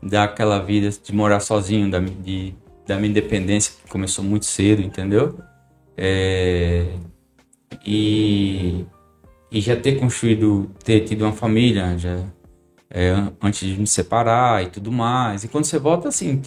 [0.04, 2.54] daquela vida de morar sozinho, da, de,
[2.86, 5.38] da minha independência, que começou muito cedo, entendeu?
[5.96, 6.86] É,
[7.84, 8.84] e,
[9.50, 12.20] e já ter construído, ter tido uma família, já,
[12.90, 15.44] é, an- antes de me separar e tudo mais.
[15.44, 16.42] E quando você volta, assim,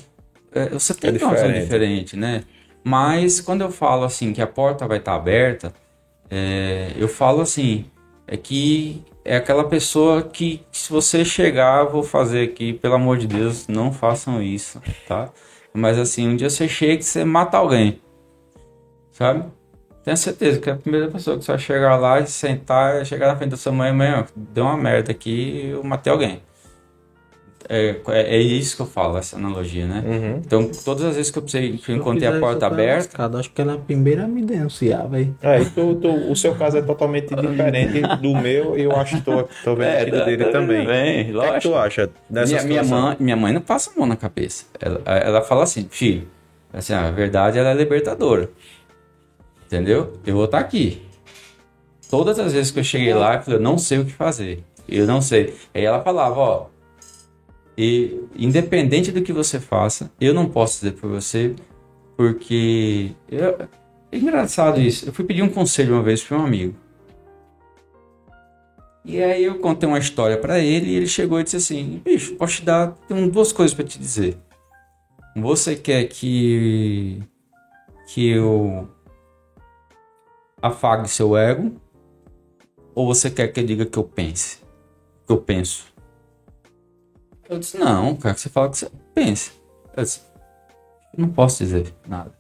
[0.52, 1.64] é, você tem uma visão diferente.
[1.64, 2.44] diferente, né?
[2.84, 5.74] Mas quando eu falo assim que a porta vai estar aberta,
[6.30, 7.86] é, eu falo assim,
[8.26, 13.28] é que é aquela pessoa que se você chegar, vou fazer aqui, pelo amor de
[13.28, 15.30] Deus, não façam isso, tá?
[15.74, 18.02] Mas assim, um dia você chega e você mata alguém,
[19.12, 19.44] sabe?
[20.04, 23.28] Tenho certeza que é a primeira pessoa que você vai chegar lá e sentar, chegar
[23.28, 26.42] na frente da sua mãe, mãe, ó, deu uma merda aqui, eu matei alguém.
[27.70, 30.02] É, é, é isso que eu falo, essa analogia, né?
[30.06, 30.38] Uhum.
[30.38, 33.08] Então, todas as vezes que eu, precisei, que eu encontrei a fizer porta eu aberta,
[33.10, 33.38] lascado.
[33.38, 35.36] Acho que ela é a primeira a me denunciar, velho.
[35.42, 39.18] É, e tu, tu- o seu caso é totalmente diferente do meu e eu acho
[39.18, 40.88] que tô, tô vendo aquilo dele também.
[40.88, 43.92] Bem, O que, é que tu acha dessa minha, minha, mãe, minha mãe não passa
[43.94, 44.66] a mão na cabeça.
[44.80, 46.26] Ela, ela fala assim, filho,
[46.72, 48.50] assim, a verdade ela é libertadora.
[49.66, 50.14] Entendeu?
[50.26, 51.02] Eu vou estar aqui.
[52.10, 54.64] Todas as vezes que eu cheguei lá, eu falei, eu não sei o que fazer.
[54.88, 55.54] Eu não sei.
[55.74, 56.66] Aí ela falava, ó,
[57.78, 61.54] e independente do que você faça, eu não posso dizer por você,
[62.16, 63.56] porque eu-
[64.12, 65.08] é engraçado isso.
[65.08, 66.76] Eu fui pedir um conselho uma vez para um amigo.
[69.06, 72.36] E aí eu contei uma história pra ele e ele chegou e disse assim: "Bicho,
[72.36, 74.38] posso te dar tenho duas coisas pra te dizer.
[75.36, 77.22] Você quer que
[78.08, 78.90] que eu
[80.62, 81.74] afague seu ego
[82.96, 84.60] ou você quer que eu diga que eu pense?
[85.26, 85.87] Que eu penso?"
[87.50, 89.52] Eu disse: "Não, quero que você fale que você pense."
[89.96, 90.22] Eu disse:
[91.18, 92.32] "Não posso dizer nada."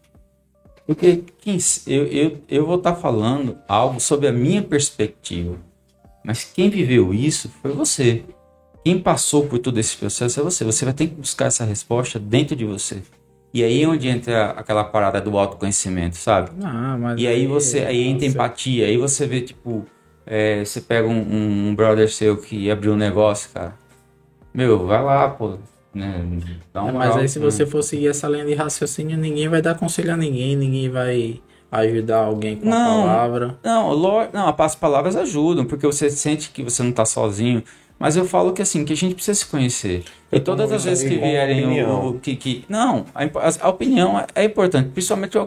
[0.85, 5.57] Porque quem, eu, eu, eu vou estar falando algo sobre a minha perspectiva.
[6.23, 8.23] Mas quem viveu isso foi você.
[8.85, 10.63] Quem passou por todo esse processo é você.
[10.63, 13.01] Você vai ter que buscar essa resposta dentro de você.
[13.53, 16.51] E aí é onde entra aquela parada do autoconhecimento, sabe?
[16.63, 19.85] Ah, E aí você, aí entra empatia, aí você vê, tipo,
[20.25, 23.73] é, você pega um, um brother seu que abriu um negócio, cara.
[24.57, 25.53] Meu, vai lá, pô.
[25.93, 26.25] Né?
[26.73, 29.61] Dá uma É, mas aí se você for seguir essa linha de raciocínio, ninguém vai
[29.61, 31.39] dar conselho a ninguém, ninguém vai
[31.71, 33.03] ajudar alguém com Não.
[33.03, 33.59] a palavra.
[33.63, 37.63] Não, lo- não, as palavras ajudam, porque você sente que você não tá sozinho.
[37.99, 40.03] Mas eu falo que assim, que a gente precisa se conhecer.
[40.31, 42.65] Eu e todas as vezes que vierem o, o- que, que.
[42.67, 45.37] Não, a, a- a opinião é, é importante, principalmente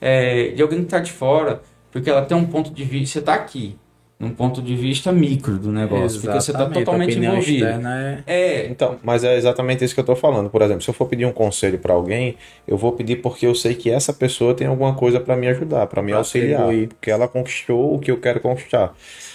[0.00, 3.18] é, de alguém que tá de fora, porque ela tem um ponto de vista.
[3.18, 3.76] Você tá aqui,
[4.22, 7.64] num ponto de vista micro do negócio, porque você tá Exatamente, a totalmente opinião envolvido.
[7.66, 8.24] externa é...
[8.26, 10.48] É, Então, mas é exatamente isso que eu tô falando.
[10.48, 13.54] Por exemplo, se eu for pedir um conselho pra alguém, eu vou pedir porque eu
[13.54, 16.88] sei que essa pessoa tem alguma coisa pra me ajudar, pra me Pra auxiliar, atribuir.
[16.88, 18.94] porque ela conquistou o que eu quero conquistar.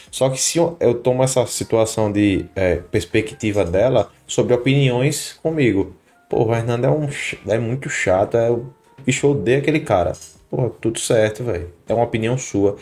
[0.10, 5.94] Só que se eu, eu tomo essa situação de é, perspectiva dela sobre opiniões comigo,
[6.30, 7.08] pô, o Hernando é, um,
[7.48, 8.66] é muito chato, é, o
[9.06, 10.14] bicho eu odeio aquele cara.
[10.50, 11.70] Pô, tudo certo, velho.
[11.90, 12.78] É uma opinião sua.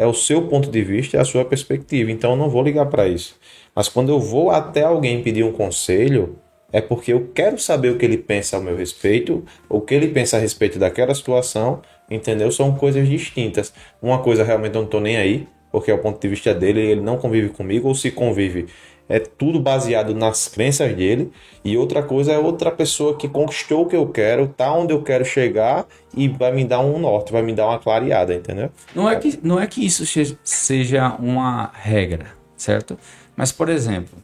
[0.00, 2.10] É o seu ponto de vista, é a sua perspectiva.
[2.10, 3.36] Então eu não vou ligar pra isso.
[3.74, 6.38] Mas quando eu vou até alguém pedir um conselho,
[6.72, 10.08] é porque eu quero saber o que ele pensa ao meu respeito, o que ele
[10.08, 12.50] pensa a respeito daquela situação, entendeu?
[12.50, 13.74] São coisas distintas.
[14.00, 16.80] Uma coisa realmente eu não tô nem aí, porque é o ponto de vista dele,
[16.80, 18.68] ele não convive comigo, ou se convive,
[19.10, 21.30] é tudo baseado nas crenças dele,
[21.62, 25.02] e outra coisa é outra pessoa que conquistou o que eu quero, tá onde eu
[25.02, 25.84] quero chegar
[26.16, 28.70] e vai me dar um norte, vai me dar uma clareada, entendeu?
[28.94, 30.04] Não é que, não é que isso
[30.42, 32.96] seja uma regra, certo?
[33.36, 34.16] Mas, por exemplo,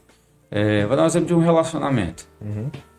[0.50, 2.26] é, vou dar um exemplo de um relacionamento.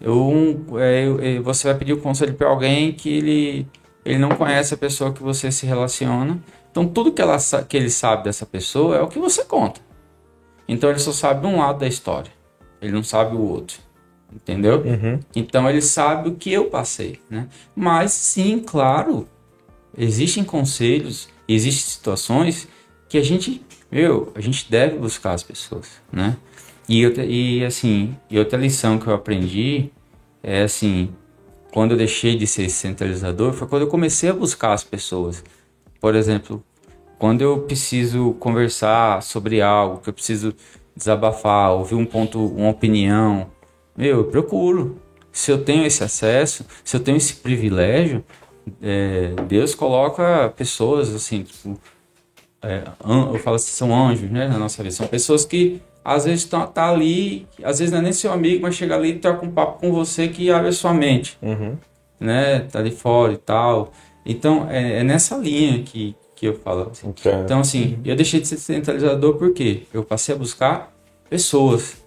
[0.01, 3.67] Eu, um, é, eu- é, você vai pedir o conselho para alguém que ele,
[4.05, 6.37] ele não conhece a pessoa que você se relaciona.
[6.69, 9.79] Então, tudo que, ela, que ele sabe dessa pessoa é o que você conta.
[10.67, 12.31] Então, ele só sabe um lado da história.
[12.81, 13.79] Ele não sabe o outro.
[14.33, 14.83] Entendeu?
[15.35, 17.47] Então, ele sabe o que eu passei, né?
[17.75, 19.27] Mas, sim, claro,
[19.97, 22.67] existem conselhos, existem situações
[23.07, 26.35] que a gente, meu, a gente deve buscar as pessoas, né?
[26.89, 29.89] E, outra, e assim, e outra lição que eu aprendi
[30.43, 31.13] é assim,
[31.71, 35.43] quando eu deixei de ser centralizador, foi quando eu comecei a buscar as pessoas.
[35.99, 36.63] Por exemplo,
[37.17, 40.53] quando eu preciso conversar sobre algo, que eu preciso
[40.95, 43.47] desabafar, ouvir um ponto, uma opinião,
[43.95, 44.99] meu, eu procuro.
[45.31, 48.23] Se eu tenho esse acesso, se eu tenho esse privilégio,
[48.81, 51.79] é, Deus coloca pessoas assim, tipo,
[52.61, 54.95] é, an- eu falo assim, são anjos, né, na nossa vida.
[54.95, 58.63] São pessoas que às vezes estão tá ali, às vezes não é nem seu amigo,
[58.63, 61.77] mas chega ali e troca um papo com você que abre a sua mente, Uhum.
[62.19, 62.61] né?
[62.71, 63.91] Tá ali fora e tal.
[64.25, 66.91] Então é, é nessa linha que, que eu falo.
[66.91, 67.13] assim.
[67.43, 70.93] Então assim, eu deixei de ser centralizador porque eu passei a buscar
[71.29, 71.97] pessoas.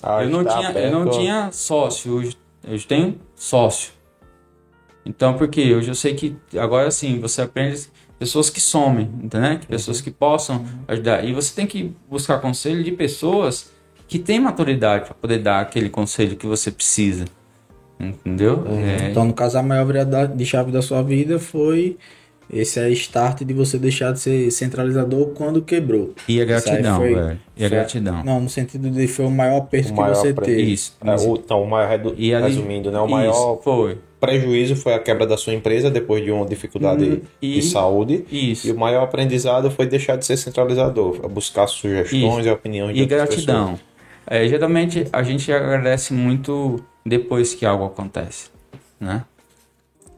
[0.00, 3.92] Ah, eu não está tinha, eu não tinha sócio, hoje eu tenho sócio.
[5.04, 7.86] Então, porque hoje eu sei que agora sim, você aprende
[8.18, 9.10] pessoas que somem?
[9.60, 11.24] Que Pessoas que possam ajudar.
[11.24, 13.70] E você tem que buscar conselho de pessoas
[14.08, 17.24] que têm maturidade para poder dar aquele conselho que você precisa.
[17.98, 18.64] Entendeu?
[18.68, 21.96] É, Então, no caso, a maior virada de chave da sua vida foi
[22.52, 26.14] esse é start de você deixar de ser centralizador quando quebrou.
[26.28, 27.40] e a gratidão, foi- velho.
[27.56, 28.24] E a foi- gratidão.
[28.24, 30.44] Não, no sentido de foi o maior aperto O que maior você aperto.
[30.50, 30.62] teve.
[30.62, 30.96] Isso.
[31.04, 32.98] É, o, não, o maior redu- E ali- resumindo, né?
[33.00, 33.98] O Isso, maior foi.
[34.20, 38.24] prejuízo foi a quebra da sua empresa depois de uma dificuldade e- de saúde.
[38.30, 38.66] Isso.
[38.68, 42.48] E o maior aprendizado foi deixar de ser centralizador, buscar sugestões Isso.
[42.48, 43.78] e opiniões de E gratidão.
[44.26, 48.48] É, geralmente a gente agradece muito depois que algo acontece,
[48.98, 49.22] né?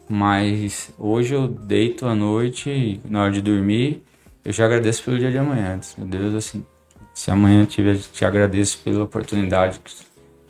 [0.08, 4.02] Mas hoje eu deito à noite, na hora de dormir,
[4.44, 5.78] eu já agradeço pelo dia de amanhã.
[5.98, 6.64] Meu Deus, assim,
[7.12, 9.94] se amanhã eu tiver, te agradeço pela oportunidade que,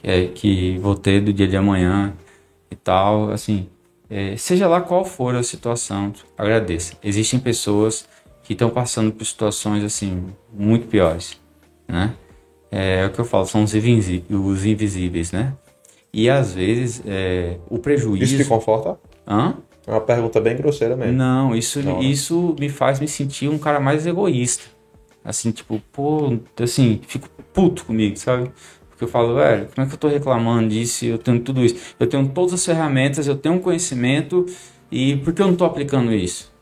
[0.02, 2.14] é, que vou ter do dia de amanhã
[2.70, 3.68] e tal, assim,
[4.08, 6.94] é, seja lá qual for a situação, agradeça.
[7.02, 8.06] Existem pessoas
[8.44, 11.38] que estão passando por situações assim muito piores,
[11.86, 12.14] né?
[12.70, 15.54] É, o que eu falo, são os, invisí- os invisíveis, né?
[16.12, 18.36] E às vezes é, o Isso prejuízo.
[18.36, 18.98] te conforta?
[19.28, 19.54] Hã?
[19.86, 21.14] É uma pergunta bem grosseira mesmo.
[21.14, 22.04] Não, isso, Não, né?
[22.04, 24.64] isso me faz me sentir um cara mais egoísta.
[25.24, 28.50] Assim, tipo, pô, assim, fico puto comigo, sabe?
[28.88, 31.04] Porque eu falo, velho, como é que eu tô reclamando disso?
[31.04, 31.94] Eu tenho tudo isso.
[32.00, 34.46] Eu tenho todas as ferramentas, eu tenho um conhecimento,
[34.90, 36.52] e por que eu não tô aplicando isso?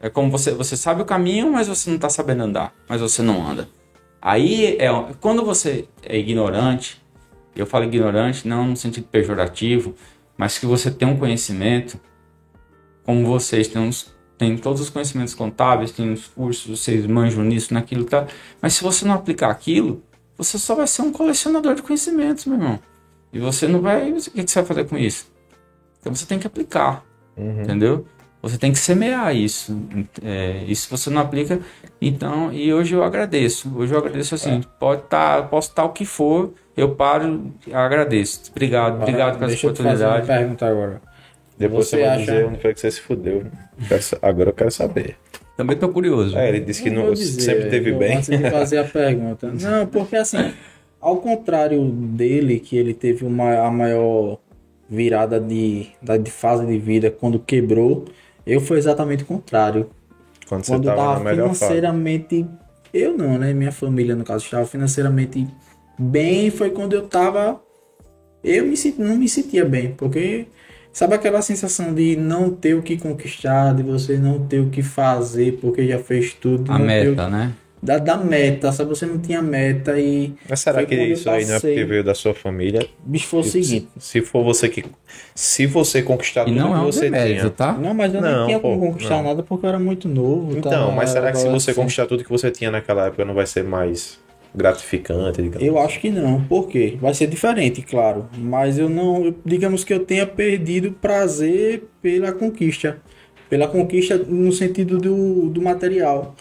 [0.00, 3.22] É como você, você sabe o caminho, mas você não tá sabendo andar, mas você
[3.22, 3.68] não anda.
[4.20, 4.88] Aí é
[5.20, 7.02] quando você é ignorante,
[7.56, 9.94] eu falo ignorante não no sentido pejorativo,
[10.36, 11.98] mas que você tem um conhecimento,
[13.04, 17.72] como vocês têm, uns, têm todos os conhecimentos contábeis, têm os cursos, vocês manjam nisso,
[17.72, 18.26] naquilo, tá?
[18.60, 20.02] Mas se você não aplicar aquilo,
[20.36, 22.80] você só vai ser um colecionador de conhecimentos, meu irmão.
[23.32, 24.12] E você não vai.
[24.12, 25.30] O que que você vai fazer com isso?
[26.00, 27.04] Então você tem que aplicar,
[27.62, 28.06] entendeu?
[28.44, 29.76] Você tem que semear isso.
[30.22, 31.58] É, e se você não aplica,
[32.00, 32.52] então.
[32.52, 33.72] E hoje eu agradeço.
[33.76, 34.60] Hoje eu agradeço assim.
[34.78, 38.50] Pode tá, posso estar o que for, eu paro e agradeço.
[38.50, 40.40] Obrigado, obrigado essa Deixa eu te fazer uma oportunidade.
[40.40, 41.02] pergunta agora.
[41.58, 43.44] Depois Você você, vai acha- dizer onde foi que você se fudeu.
[44.22, 45.16] Agora eu quero saber.
[45.56, 46.36] Também tô curioso.
[46.36, 48.16] É, ele disse que Não não, dizer, sempre teve eu- bem.
[48.16, 49.52] Antes de fazer a pergunta.
[49.54, 50.52] Não, porque assim,
[51.00, 54.38] ao contrário dele, que ele teve uma, a maior
[54.90, 58.04] virada de, da, de fase de vida quando quebrou,
[58.46, 59.90] eu fui exatamente o contrário.
[60.48, 61.58] Quando você Quando tava na tava melhor fase.
[61.58, 62.46] financeiramente.
[62.92, 63.52] Eu não, né?
[63.52, 65.46] Minha família, no caso, estava financeiramente
[65.98, 66.50] bem.
[66.50, 67.60] Foi quando eu tava.
[68.42, 70.46] Eu me, senti- não me sentia bem, porque.
[70.92, 74.80] Sabe aquela sensação de não ter o que conquistar, de você não ter o que
[74.80, 77.52] fazer porque já fez tudo, A o meta, né?
[77.84, 78.88] Da, da meta, sabe?
[78.90, 80.32] Você não tinha meta e.
[80.48, 82.86] Mas será que isso aí não é porque veio da sua família?
[83.04, 83.88] Bicho, foi o seguinte.
[83.98, 84.84] Se for você que.
[85.34, 87.50] Se você conquistar E tudo não que é um você demérito, tinha.
[87.50, 87.72] tá?
[87.74, 89.24] Não, mas eu Não, não tinha como pô, conquistar não.
[89.24, 90.56] nada porque eu era muito novo.
[90.56, 91.74] Então, tava- mas será que se você adolescente.
[91.76, 94.18] conquistar tudo que você tinha naquela época não vai ser mais
[94.54, 95.66] gratificante, digamos?
[95.66, 96.42] Eu acho que não.
[96.44, 96.96] Por quê?
[97.00, 98.26] Vai ser diferente, claro.
[98.38, 99.26] Mas eu não.
[99.26, 102.98] eu- digamos que eu tenha perdido prazer pela conquista.
[103.50, 106.34] Pela conquista no sentido do, do material.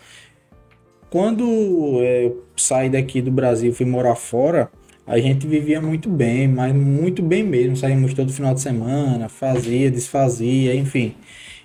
[1.14, 4.72] Quando é, saí daqui do Brasil fui morar fora,
[5.06, 7.78] a gente vivia muito bem, mas muito bem mesmo.
[7.78, 11.14] Saímos todo final de semana, fazia, desfazia, enfim.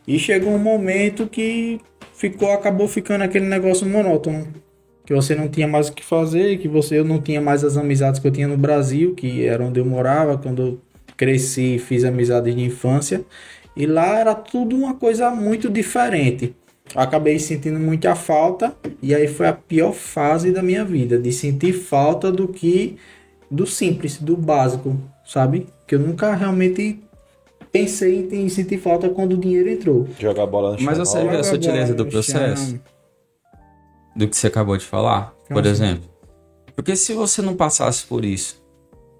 [0.07, 1.80] E chegou um momento que
[2.12, 4.46] ficou, acabou ficando aquele negócio monótono.
[5.07, 7.78] Que você não tinha mais o que fazer, que você eu não tinha mais as
[7.78, 10.80] amizades que eu tinha no Brasil, que era onde eu morava, quando eu
[11.16, 13.24] cresci, fiz amizades de infância.
[13.74, 16.55] E lá era tudo uma coisa muito diferente.
[16.95, 21.72] Acabei sentindo muita falta e aí foi a pior fase da minha vida, de sentir
[21.72, 22.97] falta do que
[23.51, 25.66] do simples, do básico, sabe?
[25.86, 27.01] Que eu nunca realmente
[27.72, 30.09] pensei em sentir falta quando o dinheiro entrou.
[30.18, 30.86] Jogar bola no chão.
[30.86, 32.80] Mas você vê a sutileza do processo?
[34.16, 35.70] Do que você acabou de falar, por Assim.
[35.70, 36.11] exemplo.
[36.74, 38.62] Porque se você não passasse por isso,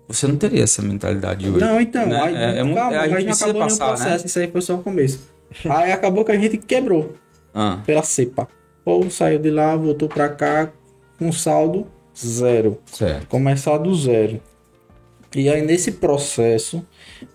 [0.07, 1.61] você não teria essa mentalidade hoje.
[1.61, 2.21] Não, então, né?
[2.21, 3.97] aí, é, é calma, a gente precisa acabou nenhum passar, né?
[3.97, 5.21] processo, isso aí foi só o começo.
[5.69, 7.15] aí acabou que a gente quebrou
[7.61, 8.47] Ah, pela cepa.
[8.85, 10.73] Ou saiu de lá, voltou pra cá
[11.19, 12.79] com saldo zero.
[12.87, 13.27] certo.
[13.27, 14.41] começar do zero.
[15.35, 16.87] E aí nesse processo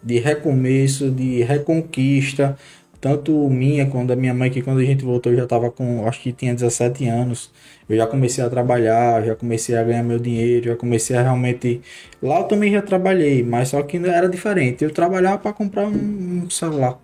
[0.01, 2.57] de recomeço, de reconquista,
[3.01, 6.07] tanto minha quanto da minha mãe, que quando a gente voltou eu já estava com,
[6.07, 7.51] acho que tinha 17 anos,
[7.89, 11.81] eu já comecei a trabalhar, já comecei a ganhar meu dinheiro, já comecei a realmente...
[12.21, 14.85] Lá eu também já trabalhei, mas só que era diferente.
[14.85, 17.02] Eu trabalhava para comprar um, um celular.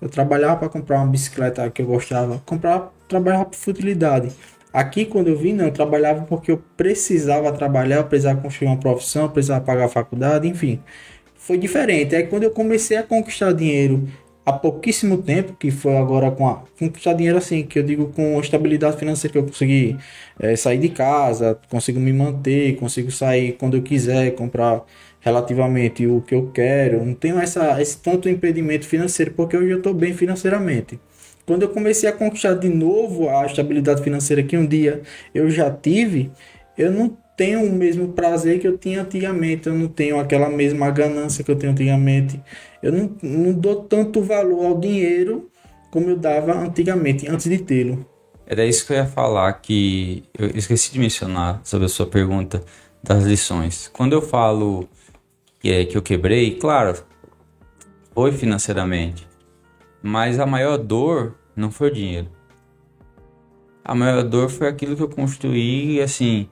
[0.00, 4.30] Eu trabalhava para comprar uma bicicleta que eu gostava, comprar, trabalhava por futilidade.
[4.72, 8.78] Aqui, quando eu vim, não, eu trabalhava porque eu precisava trabalhar, eu precisava construir uma
[8.78, 10.80] profissão, eu precisava pagar a faculdade, enfim.
[11.36, 12.14] Foi diferente.
[12.14, 14.08] Aí, quando eu comecei a conquistar dinheiro
[14.44, 16.62] há pouquíssimo tempo, que foi agora com a.
[16.78, 19.96] Conquistar dinheiro assim, que eu digo com estabilidade financeira, que eu consegui
[20.38, 24.82] eh, sair de casa, consigo me manter, consigo sair quando eu quiser, comprar
[25.20, 27.04] relativamente o que eu quero.
[27.04, 30.98] Não tenho essa, esse tanto impedimento financeiro, porque hoje eu estou bem financeiramente.
[31.46, 35.02] Quando eu comecei a conquistar de novo a estabilidade financeira que um dia
[35.34, 36.30] eu já tive,
[36.76, 40.90] eu não tenho o mesmo prazer que eu tinha antigamente, eu não tenho aquela mesma
[40.90, 42.40] ganância que eu tenho antigamente.
[42.82, 45.50] Eu não, não dou tanto valor ao dinheiro
[45.90, 48.06] como eu dava antigamente, antes de tê-lo.
[48.46, 52.62] Era isso que eu ia falar, que eu esqueci de mencionar sobre a sua pergunta
[53.02, 53.88] das lições.
[53.92, 54.88] Quando eu falo
[55.60, 56.94] que, é, que eu quebrei, claro,
[58.14, 59.28] foi financeiramente,
[60.02, 62.28] mas a maior dor não foi o dinheiro.
[63.84, 66.48] A maior dor foi aquilo que eu construí, e, assim,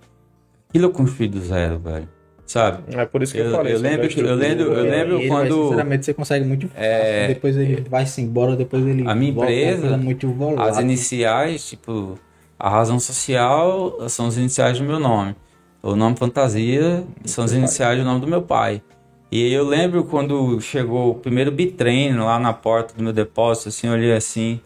[0.68, 2.08] aquilo eu construí do zero, velho.
[2.46, 2.82] Sabe?
[2.96, 3.74] É por isso que eu, Eu- falei.
[3.74, 6.82] eu lembro que- eu lembro- eu lembro- ele, quando- sinceramente, você consegue muito fácil.
[6.82, 7.26] É.
[7.28, 10.62] Depois ele vai-se embora, depois ele A minha volta, é empresa, coisa muito volátil.
[10.64, 12.18] As iniciais, tipo,
[12.58, 15.36] a razão social são as iniciais do meu nome.
[15.82, 18.82] O nome fantasia são as iniciais do nome do meu pai.
[19.30, 23.86] E eu lembro quando chegou o primeiro bitrem lá na porta do meu depósito, assim,
[23.86, 24.60] eu olhei assim,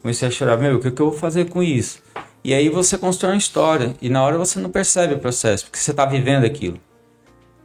[0.00, 2.02] comecei a chorar, meu, o que, que eu vou fazer com isso?
[2.42, 5.78] E aí você constrói uma história, e na hora você não percebe o processo, porque
[5.78, 6.80] você está vivendo aquilo.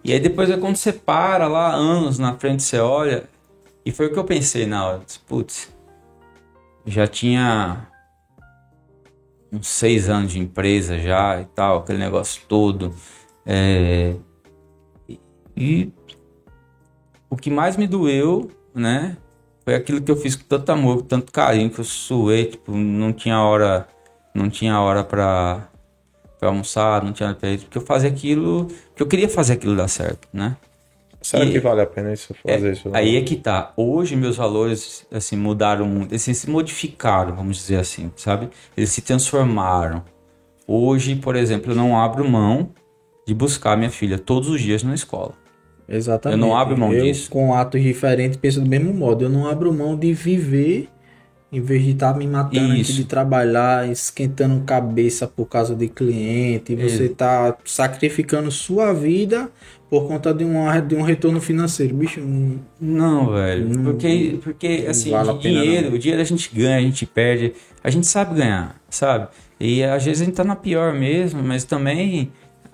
[0.03, 3.29] E aí depois é quando você para lá, anos na frente, você olha,
[3.85, 5.71] e foi o que eu pensei na hora, putz,
[6.85, 7.87] já tinha
[9.51, 12.93] uns seis anos de empresa já e tal, aquele negócio todo.
[13.45, 14.15] É,
[15.55, 15.91] e
[17.31, 19.17] o que mais me doeu, né,
[19.65, 22.71] foi aquilo que eu fiz com tanto amor, com tanto carinho, que eu suei, tipo,
[22.75, 23.87] não tinha hora,
[24.35, 25.67] não tinha hora pra,
[26.39, 29.53] pra almoçar, não tinha hora pra isso, porque eu fazia aquilo, porque eu queria fazer
[29.53, 30.57] aquilo dar certo, né?
[31.21, 32.89] Será E- que vale a pena isso fazer É, isso?
[32.93, 33.71] Aí é que tá.
[33.77, 38.49] Hoje meus valores assim mudaram muito, eles se modificaram, vamos dizer assim, sabe?
[38.75, 40.03] Eles se transformaram.
[40.67, 42.71] Hoje, por exemplo, eu não abro mão
[43.27, 45.33] de buscar minha filha todos os dias na escola.
[45.91, 46.39] Exatamente.
[46.39, 47.29] Eu não abro mão eu, disso.
[47.29, 49.25] Com atos diferentes, penso do mesmo modo.
[49.25, 50.87] Eu não abro mão de viver
[51.51, 56.75] em vez de estar me matando aqui de trabalhar, esquentando cabeça por causa de cliente.
[56.75, 59.51] Você tá sacrificando sua vida
[59.89, 61.93] por conta de um, de um retorno financeiro.
[61.93, 63.67] Bicho, não- Não, velho.
[63.67, 65.95] Não- porque, porque assim, vale pena, dinheiro, não.
[65.95, 67.53] o dinheiro a gente ganha, a gente perde.
[67.83, 69.27] A gente sabe ganhar, sabe?
[69.59, 72.31] E às vezes a gente tá na pior mesmo, mas também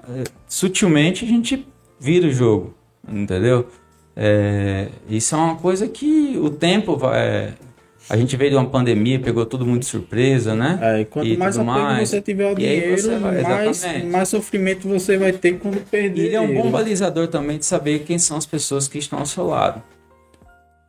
[0.08, 1.68] eh, sutilmente a gente
[2.00, 2.77] vira o jogo,
[3.08, 3.68] entendeu?
[4.16, 7.54] É, isso é uma coisa que o tempo vai.
[8.10, 10.80] A gente veio de uma pandemia, pegou todo mundo de surpresa, né?
[10.82, 12.10] É, e quanto E mais tudo apego mais.
[12.10, 16.22] você tiver ao dinheiro, você vai- mais, mais sofrimento você vai ter quando perder.
[16.22, 19.20] E ele é um bom balizador também de saber quem são as pessoas que estão
[19.20, 19.84] ao seu lado.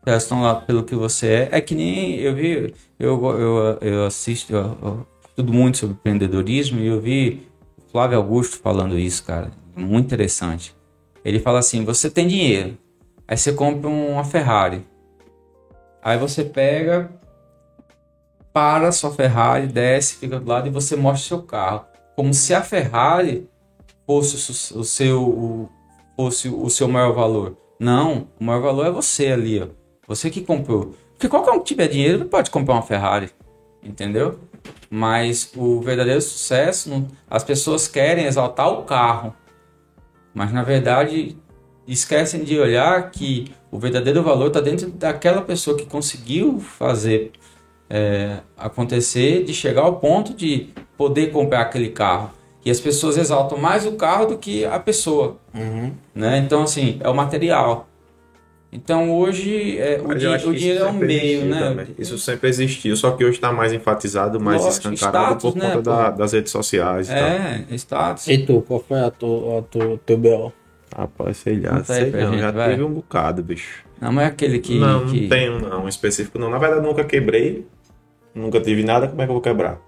[0.06, 1.48] Elas estão lá pelo que você é.
[1.52, 6.80] É que nem eu vi, eu, eu, eu assisto, eu, eu estudo muito sobre empreendedorismo
[6.80, 7.42] e eu vi
[7.90, 9.50] Flávio Augusto falando isso, cara.
[9.76, 10.74] Muito interessante.
[11.24, 12.76] Ele fala assim: você tem dinheiro,
[13.26, 14.86] aí você compra uma Ferrari.
[16.02, 17.10] Aí você pega,
[18.52, 21.84] para sua Ferrari, desce, fica do lado e você mostra o seu carro.
[22.16, 23.48] como se a Ferrari
[24.04, 25.68] fosse o seu, o-
[26.16, 27.56] fosse o seu maior valor.
[27.78, 29.68] Não, o maior valor é você ali, ó.
[30.08, 30.94] Você que comprou.
[31.12, 33.30] Porque qualquer um que tiver dinheiro pode comprar uma Ferrari,
[33.84, 34.36] entendeu?
[34.90, 39.32] Mas o verdadeiro sucesso, não- as pessoas querem exaltar o carro,
[40.38, 41.36] mas na verdade
[41.84, 47.32] esquecem de olhar que o verdadeiro valor está dentro daquela pessoa que conseguiu fazer
[47.90, 52.30] é, acontecer, de chegar ao ponto de poder comprar aquele carro.
[52.64, 55.92] E as pessoas exaltam mais o carro do que a pessoa, Uhum.
[56.14, 56.38] né?
[56.38, 57.88] Então assim é o material.
[58.70, 61.58] Então hoje é, o, di- o dinheiro é um meio, né?
[61.58, 61.86] também.
[61.98, 65.70] Isso sempre existiu, só que hoje está mais enfatizado, mais Lógico, escancarado status, por né,
[65.70, 67.18] conta da- das redes sociais e tal.
[67.18, 68.28] É, status.
[68.28, 70.52] E tu, qual foi a tua, a tua, teu BO?
[70.94, 72.70] Rapaz, sei lá, aí sei não, gente, já vai.
[72.70, 73.84] teve um bocado, bicho.
[74.00, 74.78] Não, mas é aquele que.
[74.78, 75.22] não, que...
[75.22, 76.50] não tenho não, um específico não.
[76.50, 77.66] Na verdade, nunca quebrei,
[78.34, 79.80] nunca tive nada, como é que eu vou quebrar?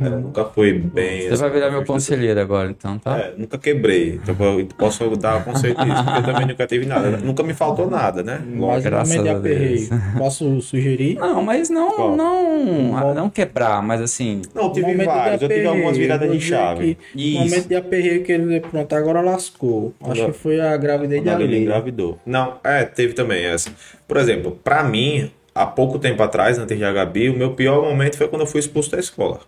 [0.00, 1.28] É, nunca foi bem.
[1.28, 2.16] Você vai virar meu conselho.
[2.16, 3.16] conselheiro agora, então, tá?
[3.16, 4.20] É, nunca quebrei.
[4.22, 7.16] Então eu posso dar conceito disso, porque eu também nunca tive nada.
[7.22, 8.42] Nunca me faltou nada, né?
[8.44, 9.88] Mas graças aperreio,
[10.18, 11.14] posso sugerir?
[11.16, 12.16] Não, mas não, Qual?
[12.16, 15.42] não, não quebrar, mas assim, Não, tive vários.
[15.42, 16.98] Eu tive algumas viradas de chave.
[17.12, 17.38] que Isso.
[17.44, 19.94] Momento de aperreio que ele pronto, agora lascou.
[20.00, 21.62] Acho Quando- que foi a gravidez de Ali.
[21.62, 22.18] engravidou.
[22.26, 23.70] Não, é, teve também essa.
[24.08, 28.16] Por exemplo, pra mim, há pouco tempo atrás, antes de Gabi, o meu pior momento
[28.16, 29.40] foi quando eu fui expulso da escola.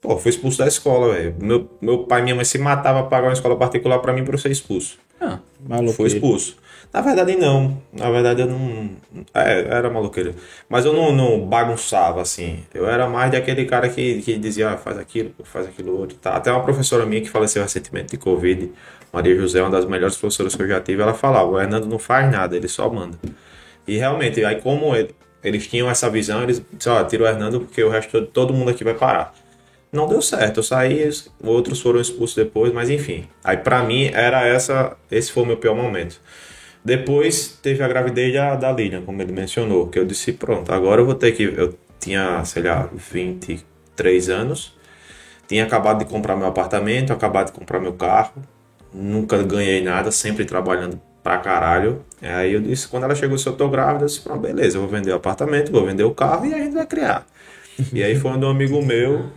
[0.00, 1.34] Pô, fui expulso da escola, velho.
[1.40, 4.22] Meu, meu pai e minha mãe se matavam pra pagar uma escola particular pra mim
[4.22, 4.98] pra eu ser expulso.
[5.20, 5.92] ah, Maluqueiro.
[5.94, 6.56] Foi expulso.
[6.92, 7.82] Na verdade, não.
[7.92, 8.90] Na verdade, eu não.
[9.32, 10.34] É, era maloqueiro.
[10.68, 12.62] Mas eu não, não bagunçava assim.
[12.72, 16.16] Eu era mais daquele cara que, que dizia, ah, faz aquilo, faz aquilo outro.
[16.18, 16.36] Tá.
[16.36, 18.70] Até uma professora minha que faleceu recentemente de Covid,
[19.12, 21.98] Maria José, uma das melhores professoras que eu já tive, ela falava: o Hernando não
[21.98, 23.18] faz nada, ele só manda.
[23.86, 27.60] E realmente, aí como ele- eles tinham essa visão, eles disseram: ó, tira o Hernando
[27.60, 29.34] porque o resto todo mundo aqui vai parar.
[29.92, 33.28] Não deu certo, eu saí, os outros foram expulsos depois, mas enfim.
[33.44, 36.20] Aí pra mim era essa, esse foi o meu pior momento.
[36.84, 41.00] Depois teve a gravidez da, da Lilian, como ele mencionou, que eu disse, pronto, agora
[41.00, 41.44] eu vou ter que.
[41.44, 44.74] Eu tinha, sei lá, 23 anos,
[45.46, 48.42] tinha acabado de comprar meu apartamento, acabado de comprar meu carro,
[48.92, 52.04] nunca ganhei nada, sempre trabalhando pra caralho.
[52.22, 54.82] Aí eu disse, quando ela chegou, se eu tô grávida, eu disse, pronto, beleza, eu
[54.82, 57.26] vou vender o apartamento, vou vender o carro e a gente vai criar.
[57.92, 59.30] E aí foi onde um amigo meu.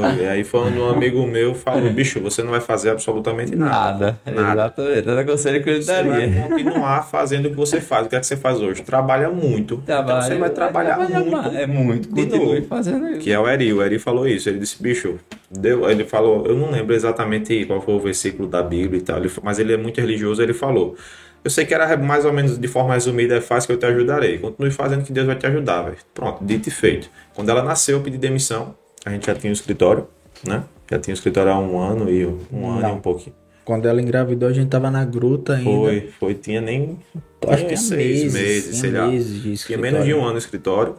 [0.00, 4.18] E aí foi onde um amigo meu falou, bicho, você não vai fazer absolutamente nada.
[4.26, 4.40] nada.
[4.42, 4.52] Nada.
[4.62, 5.08] Exatamente.
[5.08, 6.42] Era conselho que eu lhe Você vai daria.
[6.42, 8.06] continuar fazendo o que você faz.
[8.06, 8.82] O que é que você faz hoje?
[8.82, 9.78] Trabalha muito.
[9.78, 11.56] Trabalha- Então você vai trabalhar trabalhar muito.
[11.56, 12.08] É muito.
[12.08, 13.20] Continue fazendo isso.
[13.20, 13.72] Que é o Eri.
[13.72, 14.48] O Eri falou isso.
[14.48, 15.18] Ele disse, bicho,
[15.50, 15.88] deu.
[15.90, 19.58] Ele falou, eu não lembro exatamente qual foi o versículo da Bíblia e tal, mas
[19.58, 20.42] ele é muito religioso.
[20.42, 20.96] Ele falou.
[21.44, 23.86] Eu sei que era mais ou menos de forma resumida, é fácil que eu te
[23.86, 24.36] ajudarei.
[24.38, 25.96] Continue fazendo que Deus vai te ajudar, velho.
[26.12, 27.08] Pronto, dito e feito.
[27.36, 28.74] Quando ela nasceu, eu pedi demissão.
[29.06, 30.08] A gente já tinha um escritório,
[30.44, 30.64] né?
[30.90, 32.88] Já tinha um escritório há um ano e um ano Não.
[32.88, 33.36] e um pouquinho.
[33.64, 35.70] Quando ela engravidou, a gente tava na gruta ainda.
[35.70, 36.98] Foi, foi, tinha nem.
[37.46, 39.08] Acho tinha que seis meses, sei tinha lá.
[39.08, 40.96] meses de Tinha menos de um ano no escritório.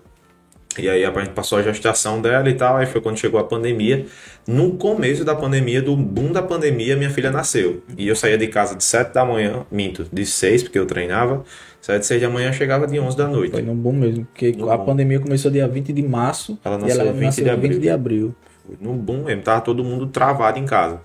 [0.77, 2.77] E aí a gente passou a gestação dela e tal.
[2.77, 4.05] Aí foi quando chegou a pandemia.
[4.47, 7.83] No começo da pandemia, do boom da pandemia, minha filha nasceu.
[7.97, 11.43] E eu saía de casa de 7 da manhã, minto, de 6, porque eu treinava.
[11.87, 13.51] Saía de 6 da manhã, chegava de 11 da noite.
[13.53, 14.83] Foi no bom mesmo, porque No a bom.
[14.83, 17.71] pandemia começou dia 20 de março Ela e nasceu ela 20 nasceu de abril.
[17.71, 18.35] 20 de abril.
[18.65, 20.99] Foi no boom mesmo, tava todo mundo travado em casa.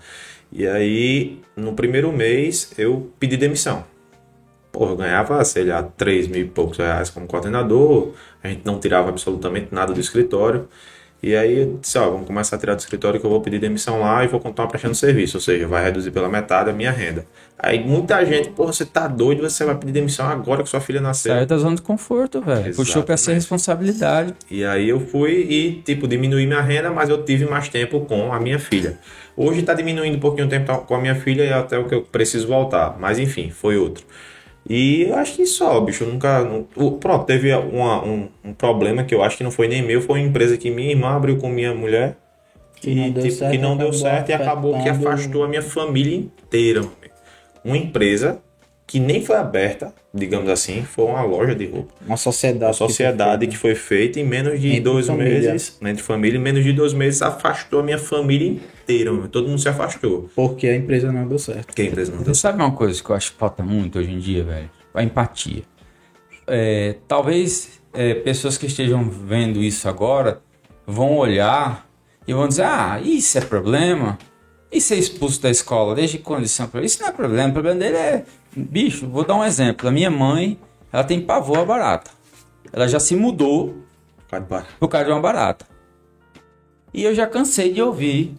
[0.51, 3.85] E aí, no primeiro mês, eu pedi demissão.
[4.73, 8.11] Porra, eu ganhava, sei lá, 3 mil e poucos reais como coordenador,
[8.43, 10.67] a gente não tirava absolutamente nada do escritório.
[11.23, 13.57] E aí eu disse, ó, vamos começar a tirar do escritório que eu vou pedir
[13.57, 16.91] demissão lá e vou continuar prestando serviço, ou seja, vai reduzir pela metade a minha
[16.91, 17.25] renda.
[17.57, 20.99] Aí muita gente, porra, você tá doido, você vai pedir demissão agora que sua filha
[20.99, 21.33] nasceu.
[21.33, 22.75] Saiu da zona de conforto, velho.
[22.75, 24.33] Puxou pra ser responsabilidade.
[24.51, 28.33] E aí eu fui e, tipo, diminuí minha renda, mas eu tive mais tempo com
[28.33, 28.99] a minha filha.
[29.37, 31.85] Hoje tá diminuindo um pouquinho o tempo com a minha filha e é até o
[31.85, 32.97] que eu preciso voltar.
[32.99, 34.03] Mas enfim, foi outro.
[34.69, 36.41] E eu acho que só, bicho, eu nunca.
[36.43, 36.63] não-
[36.97, 40.19] pronto, teve uma- um, um problema que eu acho que não foi nem meu, foi
[40.21, 42.15] uma empresa que minha irmã abriu com minha mulher.
[42.75, 45.47] Que não e, deu tipo, certo, que não deu certo e acabou que afastou a
[45.47, 46.81] minha família inteira.
[47.63, 48.39] Uma empresa
[48.85, 51.93] que nem foi aberta, digamos assim, foi uma loja de roupa.
[52.05, 52.71] Uma sociedade.
[52.71, 55.51] A sociedade que foi feita em menos de Entre dois família.
[55.51, 59.11] meses, né, entre família, em menos de dois meses afastou a minha família inteira.
[59.11, 59.27] meu.
[59.27, 60.29] Todo mundo se afastou.
[60.35, 61.67] Porque a empresa não deu certo.
[61.67, 63.97] Porque a empresa não deu Você sabe uma coisa que eu acho que falta muito
[63.99, 64.69] hoje em dia, velho?
[64.93, 65.63] A empatia.
[66.45, 70.41] É, talvez é, pessoas que estejam vendo isso agora
[70.85, 71.87] vão olhar
[72.27, 74.17] e vão dizer: Ah, isso é problema?
[74.71, 75.95] E ser expulso da escola?
[75.95, 76.85] Desde quando isso é um problema?
[76.87, 77.49] Isso não é problema.
[77.49, 78.25] O problema dele é.
[78.55, 79.87] Bicho, vou dar um exemplo.
[79.87, 80.57] A minha mãe,
[80.91, 82.11] ela tem pavor a barata.
[82.71, 83.75] Ela já se mudou
[84.29, 84.65] para.
[84.79, 85.65] por causa de uma barata.
[86.93, 88.35] E eu já cansei de ouvir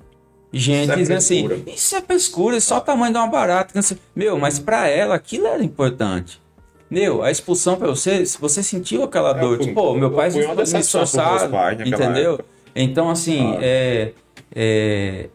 [0.52, 1.74] gente Isso é dizendo assim, frescura.
[1.74, 3.80] isso é frescura, é só o tamanho de uma barata.
[3.82, 6.40] sei- Meu, mas pra ela aquilo era importante.
[6.88, 10.30] Meu, a expulsão pra você, se você sentiu aquela É, dor, tipo, pô, meu pai
[10.30, 11.52] foi me esforçado,
[11.84, 12.34] entendeu?
[12.34, 12.44] época.
[12.76, 13.58] Então, assim, Claro.
[13.62, 14.12] é,
[14.54, 15.28] é,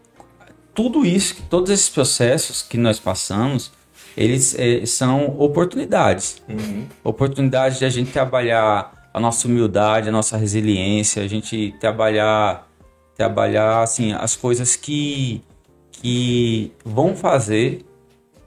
[0.74, 3.72] tudo isso, todos esses processos que nós passamos,
[4.16, 6.42] eles é, são oportunidades.
[6.48, 6.86] Uhum.
[7.04, 12.68] Oportunidade de a gente trabalhar a nossa humildade, a nossa resiliência, a gente trabalhar,
[13.16, 15.42] trabalhar assim, as coisas que,
[15.92, 17.86] que vão fazer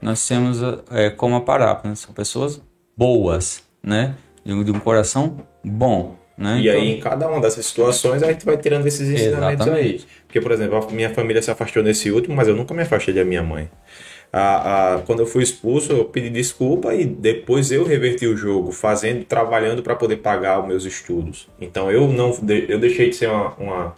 [0.03, 0.59] nós temos
[0.91, 1.95] é, como a parábola, né?
[1.95, 2.61] são pessoas
[2.95, 4.15] boas, né?
[4.43, 6.57] De um, de um coração bom, né?
[6.59, 9.95] E Então- aí, em cada uma dessas situações, a gente vai tirando esses ensinamentos aí.
[9.95, 10.07] Exatamente.
[10.27, 13.13] Porque, por exemplo, a minha família se afastou nesse último, mas eu nunca me afastei
[13.13, 13.69] da minha mãe.
[14.33, 18.71] A, a- quando eu fui expulso, eu pedi desculpa e depois eu reverti o jogo,
[18.71, 21.47] fazendo, trabalhando para poder pagar os meus estudos.
[21.61, 22.35] Então eu não,
[22.67, 23.95] eu deixei de ser uma, uma,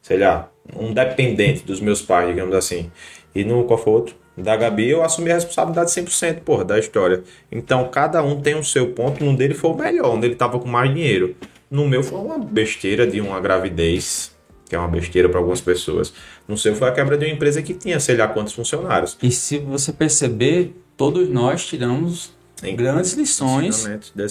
[0.00, 2.90] sei lá, um dependente dos meus pais, digamos assim.
[3.34, 4.14] E no qual foi outro?
[4.36, 7.22] Da Gabi, eu assumi a responsabilidade 100%, porra, da história.
[7.50, 9.22] Então, cada um tem o seu ponto.
[9.24, 11.36] No dele foi o melhor, onde ele tava com mais dinheiro.
[11.70, 14.34] No meu foi uma besteira de uma gravidez,
[14.68, 16.14] que é uma besteira para algumas pessoas.
[16.48, 19.16] No seu foi a quebra de uma empresa que tinha, sei lá quantos funcionários.
[19.22, 22.32] E se você perceber, todos nós tiramos
[22.62, 23.84] Em- grandes lições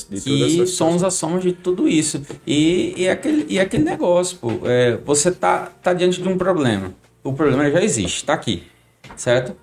[0.10, 2.22] de que essa somos a soma de tudo isso.
[2.46, 6.94] E, e, aquele, e aquele negócio, pô, é, você tá, tá diante de um problema.
[7.24, 8.64] O problema já existe, tá aqui,
[9.16, 9.56] certo?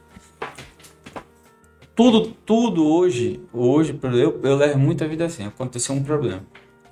[1.95, 6.43] Tudo, tudo hoje, hoje, eu, eu levo muita vida assim, aconteceu um problema.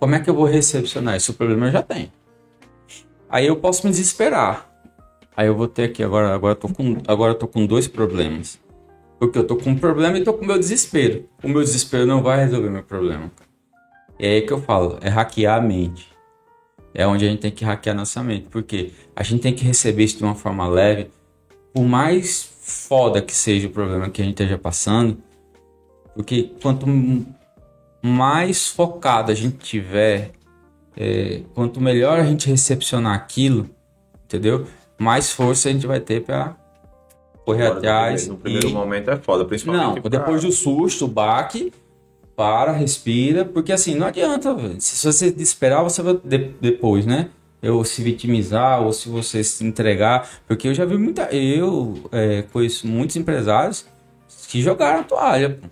[0.00, 1.30] Como é que eu vou recepcionar isso?
[1.30, 2.11] O problema eu já tenho.
[3.28, 4.68] Aí eu posso me desesperar.
[5.37, 7.87] Aí eu vou ter aqui, agora, agora, eu tô com, agora eu tô com dois
[7.87, 8.59] problemas.
[9.18, 11.28] Porque eu tô com um problema e tô com meu desespero.
[11.43, 13.30] O meu desespero não vai resolver meu problema.
[14.18, 16.09] É aí que eu falo, é hackear a mente.
[16.95, 18.47] É onde a gente tem que hackear nossa mente.
[18.51, 21.11] Porque a gente tem que receber isso de uma forma leve.
[21.74, 25.18] Por mais foda que seja o problema que a gente esteja passando.
[26.14, 26.87] Porque quanto
[28.03, 30.32] mais focado a gente tiver,
[30.97, 33.68] é, quanto melhor a gente recepcionar aquilo,
[34.24, 34.66] entendeu?
[34.99, 36.57] Mais força a gente vai ter para
[37.44, 38.26] correr Agora, atrás.
[38.28, 39.84] No primeiro e- momento é foda, principalmente.
[39.84, 41.72] não, pra- depois do susto, o baque,
[42.34, 44.80] para, respira, porque assim, não adianta, velho.
[44.80, 47.28] se você esperar, você vai de- depois, né?
[47.62, 52.42] Eu se vitimizar ou se você se entregar, porque eu já vi muita, eu é,
[52.53, 53.86] conheço muitos empresários
[54.49, 55.68] que jogaram a toalha, pô.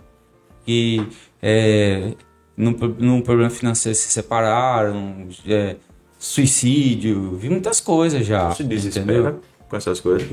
[0.64, 1.06] que
[1.42, 2.12] é,
[2.56, 5.76] num, num problema financeiro se separaram, é,
[6.24, 9.40] suicídio, vi muitas coisas já, se desespera entendeu?
[9.68, 10.26] com essas coisas.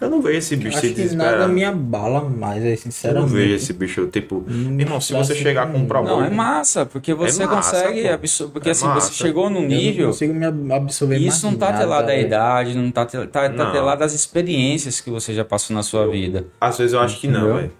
[0.00, 1.32] Eu não vejo esse bicho se Acho que desesperar.
[1.32, 3.32] nada me abala mais, aí, Eu não sinceramente.
[3.32, 6.20] vejo esse bicho, tipo, Hum, irmão, se pra você ser- chegar com um problema.
[6.20, 9.08] Não, é massa, porque você massa, consegue absorver, porque É assim, massa.
[9.12, 12.06] você chegou num Eu nível, não consigo me ab- absorver isso mais não tá telado
[12.06, 13.72] da idade, não tá, tel- tá, tá Não.
[13.72, 16.46] telado das experiências que você já passou na sua vida.
[16.60, 17.72] Às vezes eu acho que não, velho.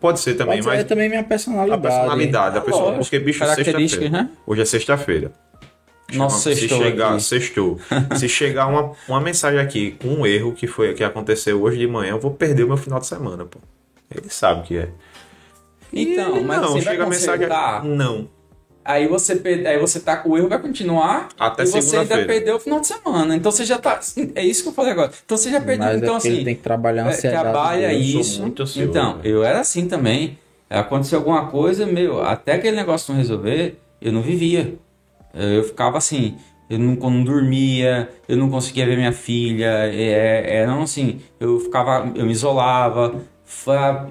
[0.00, 1.82] Pode ser também, Pode ser mas também minha a personalidade.
[1.82, 2.82] personalidade da É pessoa.
[2.84, 4.08] lógico, Porque, bicho, sexta-feira.
[4.10, 4.30] né?
[4.46, 5.32] Hoje é sexta-feira.
[6.18, 7.22] Nossa, se sextou chegar, aqui.
[7.22, 7.78] sextou.
[8.16, 11.86] se chegar uma, uma mensagem aqui com um erro que foi que aconteceu hoje de
[11.86, 13.58] manhã, eu vou perder o meu final de semana, pô.
[14.14, 14.88] Ele sabe o que é.
[15.92, 17.86] Então, E mas não, você vai chega a mensagem aqui.
[17.88, 18.28] Não.
[18.84, 22.24] aí você, per- aí você tá com o erro, vai continuar, Até e você ainda
[22.24, 23.36] perdeu o final de semana.
[23.36, 24.00] Então você já tá,
[24.34, 25.12] é isso que eu falei agora.
[25.24, 27.42] Então você já perdeu, Mas então é porque ele assim, tem que trabalhar É, ansiedade.
[27.42, 28.40] trabalha isso.
[28.40, 29.34] muito ansioso, então, velho.
[29.36, 30.38] eu era assim também.
[30.70, 34.74] Aconteceu alguma coisa, meu, até aquele negócio não resolver, eu não vivia.
[35.34, 36.36] Eu ficava assim,
[36.68, 42.10] eu não, não dormia, eu não conseguia ver minha filha, é, era assim, eu ficava,
[42.14, 43.14] eu me isolava.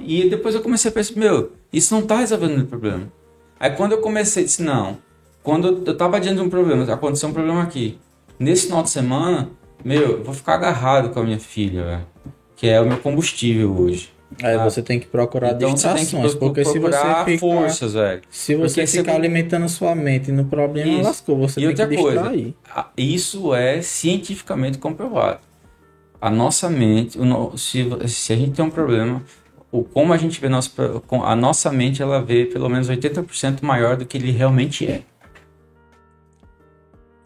[0.02, 3.12] E depois eu comecei a pensar, meu, isso não tá resolvendo o problema.
[3.60, 4.98] Aí quando eu comecei, disse, não,
[5.44, 7.98] quando eu- eu tava diante de um problema, aconteceu um problema aqui.
[8.40, 9.50] Nesse final de semana,
[9.84, 12.08] meu, eu vou ficar agarrado com a minha filha, velho.
[12.56, 14.12] Que é o meu combustível hoje.
[14.42, 18.22] Aí você tem que procurar Então distrações, porque se você ficar, forças, velho.
[18.30, 21.04] se você Porque ficar você- alimentando sua mente no problema, Isso.
[21.04, 22.56] lascou, você E tem outra que coisa, distrair.
[22.74, 25.40] a- isso é cientificamente comprovado.
[26.20, 29.22] A nossa mente, o no- se, se a gente tem um problema,
[29.72, 30.72] o como a gente vê nosso,
[31.26, 35.02] a nossa mente, ela vê pelo menos 80% maior do que ele realmente é.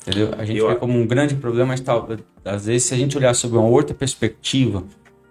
[0.01, 0.31] Entendeu?
[0.37, 2.07] A gente Eu- vê como um grande problema, mas tal,
[2.43, 4.83] às vezes se a gente olhar sobre uma outra perspectiva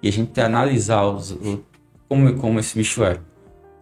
[0.05, 1.64] e a gente analisar os, o-
[2.09, 3.18] como, como esse bicho é.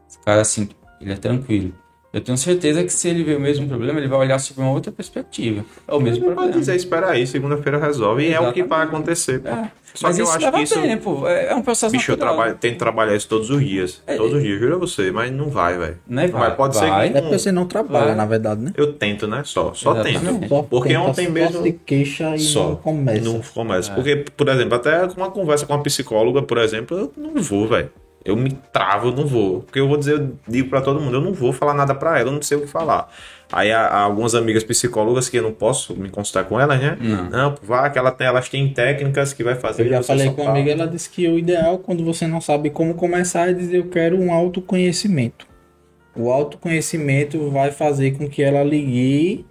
[0.08, 0.68] Esse cara assim,
[1.00, 1.72] ele é tranquilo.
[2.12, 4.70] Eu tenho certeza que se ele vê o mesmo problema, ele vai olhar sobre uma
[4.72, 5.64] outra perspectiva.
[5.88, 6.60] É o mesmo Ele pode problema.
[6.60, 8.22] dizer, espera aí, segunda-feira resolve.
[8.28, 9.40] E é o que vai acontecer.
[9.46, 9.70] É.
[9.94, 11.26] Só Mas que eu acho leva que isso- tempo.
[11.28, 12.34] É é um processo Bicho, eu natural.
[12.36, 14.02] trabalho, tento trabalhar isso todos os dias.
[14.06, 15.98] É, todos os dias, juro a você, mas não vai, velho.
[16.08, 17.10] Não é vai, Mas pode ser vai.
[17.10, 18.14] que- É porque você não trabalha, Vai.
[18.14, 18.72] na verdade, né?
[18.76, 19.42] Eu tento, né?
[19.44, 19.72] Só.
[19.74, 20.20] Só Exatamente.
[20.24, 20.48] tento.
[20.48, 21.62] Só Porque tenta, ontem só mesmo.
[21.62, 22.68] se queixa e Só.
[22.70, 23.20] não começa.
[23.20, 23.92] Não começa.
[23.92, 27.68] Porque, por exemplo, até com uma conversa com uma psicóloga, por exemplo, eu não vou,
[27.68, 27.90] velho.
[28.24, 29.62] Eu me travo, eu não vou.
[29.62, 32.18] Porque eu vou dizer, eu digo pra todo mundo, eu não vou falar nada pra
[32.20, 33.08] ela, eu não sei o que falar.
[33.52, 36.96] Aí há, há algumas amigas psicólogas que eu não posso me consultar com elas, né?
[36.98, 37.30] Não.
[37.30, 39.84] Não, vá, que ela tem, elas têm técnicas que vai fazer.
[39.84, 42.70] Eu já falei com uma amiga, ela disse que o ideal quando você não sabe
[42.70, 45.46] como começar é dizer eu quero um autoconhecimento.
[46.16, 49.44] O autoconhecimento vai fazer com que ela ligue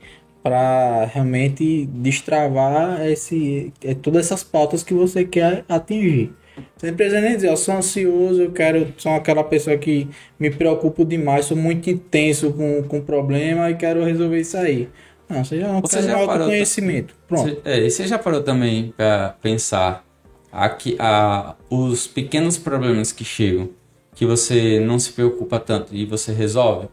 [0.43, 6.33] para realmente destravar esse, é, todas essas pautas que você quer atingir.
[6.77, 10.07] Você não precisa nem dizer, eu sou ansioso, eu quero, sou aquela pessoa que
[10.39, 14.89] me preocupo demais, sou muito intenso com com o problema e quero resolver isso aí.
[15.29, 17.15] Não, você já não Você quer já um parou- autoconhecimento.
[17.27, 17.43] Pronto.
[17.49, 20.05] Você, é, e você já parou também pra pensar
[20.51, 23.69] aqui, a, os pequenos problemas que chegam,
[24.13, 26.89] que você não se preocupa tanto e você resolve?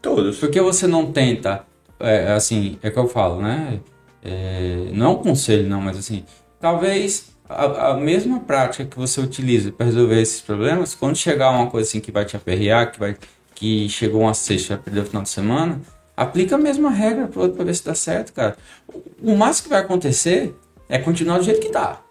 [0.00, 0.38] Todos.
[0.38, 1.66] Por que você não tenta,
[2.00, 3.80] é, assim, é que eu falo, né?
[4.24, 6.24] É, não é um conselho, não, mas assim,
[6.60, 11.70] talvez a, a mesma prática que você utiliza para resolver esses problemas, quando chegar uma
[11.70, 13.16] coisa assim que vai te aperrear, que, vai,
[13.54, 15.80] que chegou uma sexta, vai perder o final de semana,
[16.16, 18.56] aplica a mesma regra para outro para ver se dá certo, cara.
[18.86, 20.54] O, o máximo que vai acontecer
[20.88, 22.02] é continuar do jeito que tá.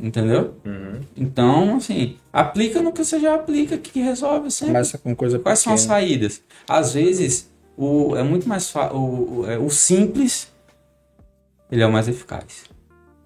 [0.00, 0.54] Entendeu?
[0.64, 1.00] Uhum.
[1.16, 4.72] Então, assim, aplica no que você já aplica, que resolve sempre.
[4.72, 6.00] Começa com coisa Quais são as pequena.
[6.00, 6.42] saídas?
[6.66, 10.50] Às vezes, o, é muito mais o, o, é, o simples
[11.70, 12.64] ele é o mais eficaz.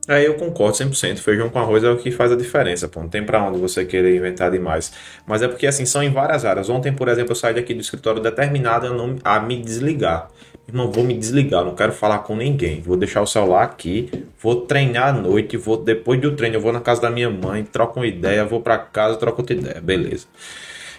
[0.09, 1.19] É, eu concordo 100%.
[1.19, 3.01] Feijão com arroz é o que faz a diferença, pô.
[3.01, 4.93] Não tem pra onde você querer inventar demais.
[5.27, 6.69] Mas é porque, assim, são em várias áreas.
[6.69, 10.29] Ontem, por exemplo, eu saí daqui do escritório determinado a, não, a me desligar.
[10.69, 12.81] Irmão, vou me desligar, não quero falar com ninguém.
[12.81, 16.73] Vou deixar o celular aqui, vou treinar à noite, vou depois do treino eu vou
[16.73, 19.81] na casa da minha mãe, troco uma ideia, vou pra casa, troco outra ideia.
[19.81, 20.27] Beleza.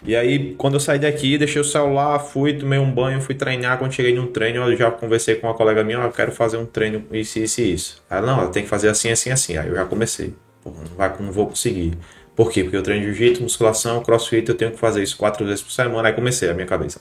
[0.06, 3.78] E aí, quando eu saí daqui, deixei o celular, fui, tomei um banho, fui treinar.
[3.78, 6.58] Quando cheguei num treino, eu já conversei com uma colega minha, ó, eu quero fazer
[6.58, 8.04] um treino, isso, isso e isso.
[8.10, 9.58] Ela, não, ela tem que fazer assim, assim, assim.
[9.58, 10.34] Aí eu já comecei.
[10.64, 11.98] Pô, não, vai, não vou conseguir.
[12.36, 12.64] Por quê?
[12.64, 16.10] Porque eu treino jiu-jitsu, musculação, crossfit, eu tenho que fazer isso quatro vezes por semana.
[16.10, 17.00] Aí comecei a minha cabeça.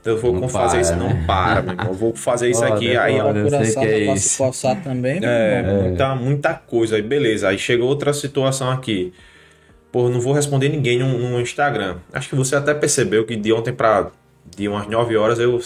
[0.00, 0.98] Então eu vou Não fazer para, isso, né?
[0.98, 1.86] não para, meu irmão.
[1.88, 2.96] Eu vou fazer isso Olha, aqui.
[2.96, 3.38] Aí olha.
[3.38, 4.38] eu eu sei que é pra isso.
[4.82, 5.16] também.
[5.22, 5.82] é, né?
[5.82, 6.96] Muita, muita coisa.
[6.96, 7.48] Aí beleza.
[7.48, 9.12] Aí chegou outra situação aqui.
[9.90, 11.96] Pô, não vou responder ninguém no, no Instagram.
[12.12, 14.10] Acho que você até percebeu que de ontem pra
[14.56, 15.58] de umas 9 horas eu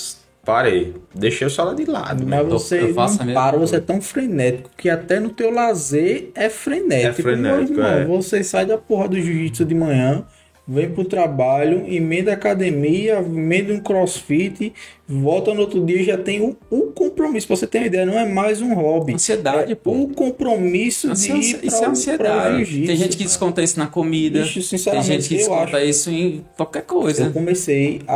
[0.44, 0.94] parei.
[1.14, 2.26] Deixei o celular de lado.
[2.26, 6.30] Mas você eu faço não para, você é tão frenético que até no teu lazer
[6.34, 7.20] é frenético.
[7.20, 7.98] É frenético, meu irmão.
[8.00, 8.04] é.
[8.06, 10.24] Você sai da porra do jiu-jitsu de manhã,
[10.66, 14.72] vem pro trabalho, emenda academia, emenda um crossfit,
[15.08, 17.46] volta no outro dia e já tem o, o compromisso.
[17.46, 19.14] Pra você ter uma ideia, não é mais um hobby.
[19.14, 19.92] Ansiedade, é pô.
[19.92, 22.86] o compromisso de é, ir pra, isso é ansiedade.
[22.86, 24.40] Tem gente que desconta isso na comida.
[24.42, 25.86] Bicho, tem sinceramente, gente que desconta acho.
[25.86, 27.24] isso em qualquer coisa.
[27.24, 28.14] Eu comecei a,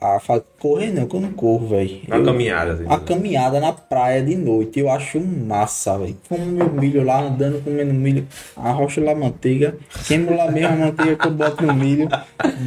[0.00, 2.00] a, a fa- correr, não, que eu não corro, velho.
[2.08, 2.72] Na Eu- caminhada.
[2.72, 2.84] assim.
[2.88, 6.16] a caminhada na praia de noite, eu acho massa, velho.
[6.28, 10.76] Como meu milho lá, andando, comendo milho, arrocha lá a manteiga, queimo lá mesmo a
[10.76, 12.08] manteiga que eu boto no milho.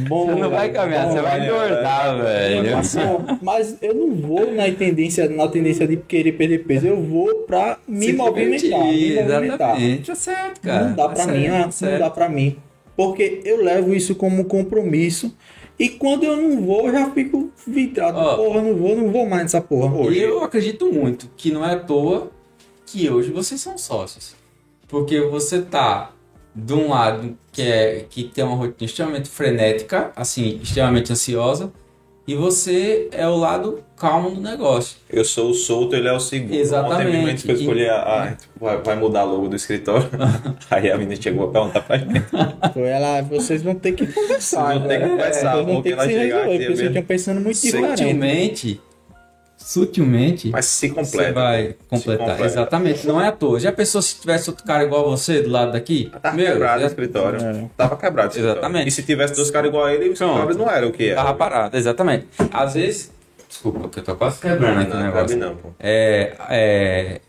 [0.08, 1.52] Bom, Você não vai velho, caminhar, bom, você vai velho.
[1.54, 3.41] engordar, velho.
[3.42, 7.78] Mas eu não vou na tendência, na tendência de querer perder peso, eu vou pra
[7.86, 9.44] me Se movimentar, me movimentar.
[9.44, 10.06] Exatamente.
[10.06, 10.84] Tá certo, cara.
[10.88, 11.64] Não dá Tá pra certo, mim, tá né?
[11.64, 11.98] não certo.
[11.98, 12.56] dá pra mim.
[12.96, 15.34] Porque eu levo isso como compromisso.
[15.78, 18.18] E quando eu não vou, eu já fico vidrado.
[18.18, 18.36] Ó.
[18.36, 20.12] porra, eu não vou, não vou mais nessa porra.
[20.12, 22.30] E eu acredito muito que não é à toa
[22.86, 24.34] que hoje vocês são sócios.
[24.86, 26.12] Porque você tá
[26.54, 31.72] de um lado que é que tem uma rotina extremamente frenética, assim, extremamente ansiosa,
[32.26, 34.96] e você é o lado calmo do negócio.
[35.10, 36.54] Eu sou o solto, ele é o seguro.
[36.54, 37.00] Exatamente.
[37.00, 40.08] Ontem mesmo gente foi escolher a, a- vai, vai mudar logo do escritório.
[40.70, 42.20] Aí a menina chegou a perguntar pra gente.
[42.72, 44.66] Foi ela, vocês vão ter que conversar.
[44.72, 47.40] Vocês vão ter que conversar, Vocês vão ter que se resolver, porque vocês estão pensando
[47.40, 47.90] muito diferente.
[47.90, 48.80] Sutilmente,
[49.64, 51.32] sutilmente, Mas se você completa.
[51.32, 52.18] vai completar.
[52.28, 52.44] completa.
[52.44, 53.58] Exatamente, não é à toa.
[53.60, 56.10] Já pensou se tivesse outro cara igual a você do lado daqui?
[56.22, 57.40] Tava quebrado o já escritório.
[57.40, 57.64] É.
[57.76, 58.58] Tava quebrado o escritório.
[58.58, 58.88] Exatamente.
[58.88, 60.30] E se tivesse dois caras igual a ele, os Pronto.
[60.32, 61.16] escritórios não eram o que era.
[61.22, 62.26] tava parado, exatamente.
[62.52, 63.12] Às vezes,
[63.48, 65.28] desculpa, que eu tô quase quebrando aqui o Não, negócio.
[65.28, 65.68] cabe não, pô.
[65.80, 67.20] É, é,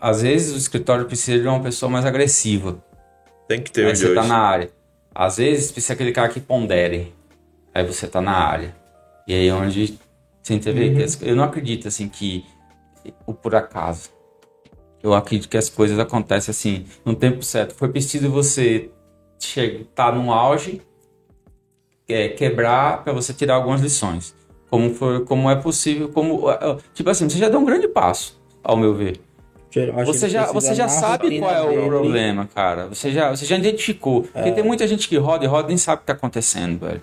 [0.00, 2.78] às vezes o escritório precisa de uma pessoa mais agressiva.
[3.48, 4.70] Tem que ter aí os você tá na área.
[5.14, 7.14] Às vezes precisa aquele cara que pondere.
[7.74, 8.74] Aí você tá na área.
[9.26, 9.98] E aí é onde
[10.46, 12.44] você as- eu não acredito assim que
[13.26, 14.10] o por acaso.
[15.02, 17.74] Eu acredito que as coisas acontecem assim no tempo certo.
[17.74, 18.90] Foi preciso você
[19.38, 20.80] chegar, tá no auge,
[22.08, 24.34] é, quebrar para você tirar algumas lições.
[24.70, 26.44] Como foi, como é possível, como
[26.92, 29.20] tipo assim, você já deu um grande passo, ao meu ver.
[30.04, 31.86] Você já, você já sabe qual é o dele.
[31.86, 32.86] problema, cara.
[32.86, 34.22] Você já, você já identificou.
[34.22, 36.78] Porque tem muita gente que roda e roda e nem sabe o que tá acontecendo,
[36.86, 37.02] velho.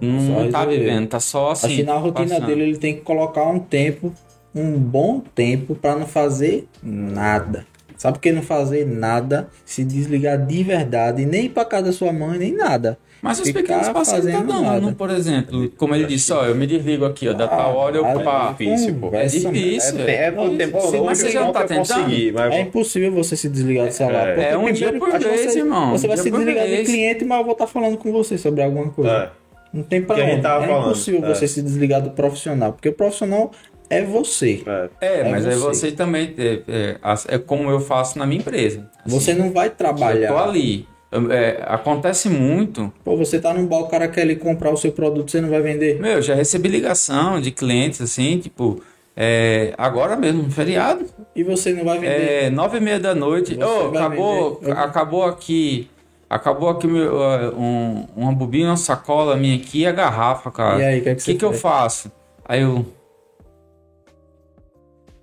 [0.00, 0.78] Não, Só não tá resolver.
[0.78, 1.76] vivendo, tá só assim.
[1.76, 2.46] Que na rotina passando.
[2.46, 4.12] dele ele tem que colocar um tempo,
[4.54, 7.66] um bom tempo pra não fazer nada.
[7.96, 9.48] Sabe por que não fazer nada?
[9.64, 12.98] Se desligar de verdade, nem pra casa da sua mãe, nem nada.
[13.24, 14.80] Mas os pequenos passos ele tá dando, nada.
[14.80, 17.96] não, por exemplo, como ele disse, ó, eu me desligo aqui, ó, da tal hora
[17.96, 18.54] eu Ah, pá.
[18.56, 19.10] difícil, pô.
[19.14, 20.00] É difícil.
[20.00, 20.10] É, velho.
[20.10, 20.80] é por tempo.
[20.82, 22.32] Sim, mas você eu já tá eu tentando?
[22.34, 24.38] mas É impossível você se desligar do celular.
[24.38, 24.50] É.
[24.50, 25.90] É um dia por vez, você, irmão.
[25.92, 28.90] Você vai se desligar de cliente, mas eu vou estar falando com você sobre alguma
[28.90, 29.10] coisa.
[29.10, 29.44] É.
[29.72, 30.40] Não tem pra onde.
[30.42, 31.34] tava É falando, impossível é.
[31.34, 33.50] você se desligar do profissional, porque o profissional
[33.90, 34.62] é você.
[34.66, 34.88] É.
[35.00, 35.56] É, É mas você.
[35.56, 36.32] você também.
[36.38, 36.96] É, é,
[37.34, 38.88] é como eu faço na minha empresa.
[39.04, 40.28] Assim, Você não vai Eu trabalhar.
[40.32, 40.86] tô ali.
[41.30, 42.92] É, acontece muito.
[43.04, 45.48] Pô, você tá num bar, o cara quer ali comprar o seu produto, você não
[45.48, 46.00] vai vender.
[46.00, 48.82] Meu, já recebi ligação de clientes assim, tipo,
[49.16, 51.06] é, agora mesmo, um feriado.
[51.34, 52.44] E você não vai vender.
[52.44, 53.54] É, nove e meia da noite.
[53.54, 54.72] Vai acabou, vender.
[54.72, 55.88] Acabou aqui.
[56.28, 57.14] Acabou aqui meu,
[57.56, 60.80] um, uma bobina, uma sacola minha aqui e a garrafa, cara.
[60.80, 62.10] E aí, o que, é que que, que eu faço?
[62.44, 62.78] Aí eu.
[62.78, 62.86] O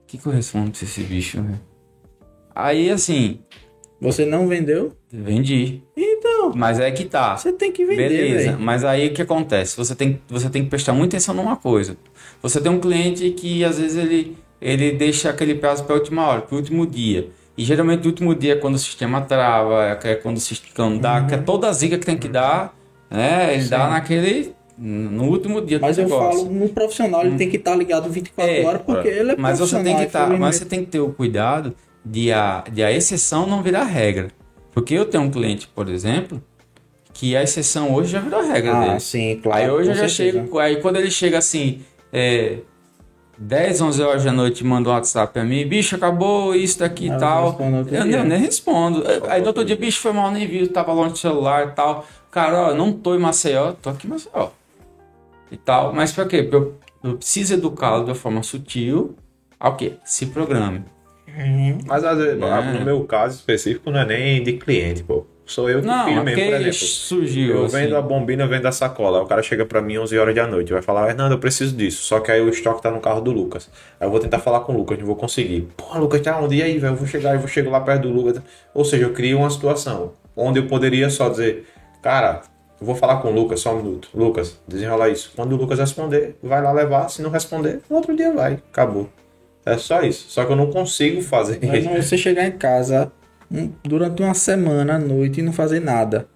[0.07, 1.59] que, que eu respondo pra esse bicho, velho?
[2.55, 3.39] Aí assim,
[3.99, 4.93] Você não vendeu?
[5.13, 5.81] Vendi.
[5.95, 7.35] Então, Mas é que tá.
[7.37, 8.59] você tem que vender, Beleza, velho.
[8.59, 9.75] mas aí o que acontece?
[9.77, 11.97] Você tem, você tem que prestar muita atenção numa coisa.
[12.41, 16.25] Você tem um cliente que às vezes ele, ele deixa aquele prazo para a última
[16.27, 17.29] hora, para o último dia.
[17.57, 21.25] E geralmente o último dia é quando o sistema trava, é quando o sistema dá,
[21.25, 22.73] que é toda a zica que tem que dar,
[23.09, 23.53] né?
[23.55, 24.53] Ele dá naquele.
[24.77, 26.39] no último dia do Mas eu negócio.
[26.45, 29.59] falo, no profissional ele tem que estar ligado 24 É, horas, porque ele é Mas
[29.59, 30.55] você tem que profissional, tá, mas infelizmente.
[30.57, 34.29] você tem que ter o cuidado de a, de a exceção não virar regra.
[34.73, 36.41] Porque eu tenho um cliente, por exemplo,
[37.13, 38.99] que a exceção hoje já virou regra Ah, dele.
[38.99, 39.61] sim, claro.
[39.61, 40.45] aí hoje eu já certeza.
[40.45, 42.59] chego, aí quando ele chega assim, é,
[43.37, 47.11] 10, 11 horas da noite, manda um WhatsApp pra mim, bicho, acabou isso daqui e
[47.11, 47.57] Ah, tal.
[47.91, 49.03] Eu nem, nem respondo.
[49.27, 52.05] Aí no outro dia, bicho, foi mal, nem vi, tava longe do celular e tal.
[52.29, 54.49] Cara, ó, não tô em Maceió, tô aqui em Maceió.
[55.51, 55.91] E tal.
[55.91, 56.47] Mas pra quê?
[56.51, 59.15] Eu, eu preciso educá-lo de uma forma sutil.
[59.59, 59.93] Ao quê?
[60.05, 60.83] Se programe.
[61.85, 62.79] Mas às vezes, É.
[62.79, 65.25] no meu caso específico, não é nem de cliente, pô.
[65.45, 66.73] Sou eu que Não, filho é mesmo, por exemplo.
[66.73, 67.55] surgiu.
[67.57, 67.75] Eu assim.
[67.77, 69.17] vendo a bombina, eu vendo a sacola.
[69.19, 70.71] Aí o cara chega pra mim 11 horas da noite.
[70.71, 72.03] Vai falar, Hernando, eu preciso disso.
[72.03, 73.69] Só que aí o estoque tá no carro do Lucas.
[73.99, 75.67] Aí eu vou tentar falar com o Lucas, não vou conseguir.
[75.75, 76.55] Pô, Lucas, tá onde?
[76.55, 76.93] E aí, velho?
[76.93, 78.41] Eu vou chegar, eu vou chegar lá perto do Lucas.
[78.73, 81.65] Ou seja, eu crio uma situação onde eu poderia só dizer,
[82.01, 82.43] cara,
[82.79, 84.07] eu vou falar com o Lucas só um minuto.
[84.15, 85.33] Lucas, desenrola isso.
[85.35, 87.09] Quando o Lucas responder, vai lá levar.
[87.09, 88.53] Se não responder, no outro dia vai.
[88.71, 89.09] Acabou.
[89.65, 90.29] É só isso.
[90.29, 93.11] Só que eu não consigo fazer Mas não, você chegar em casa
[93.51, 96.27] um- durante uma semana à noite e não fazer nada.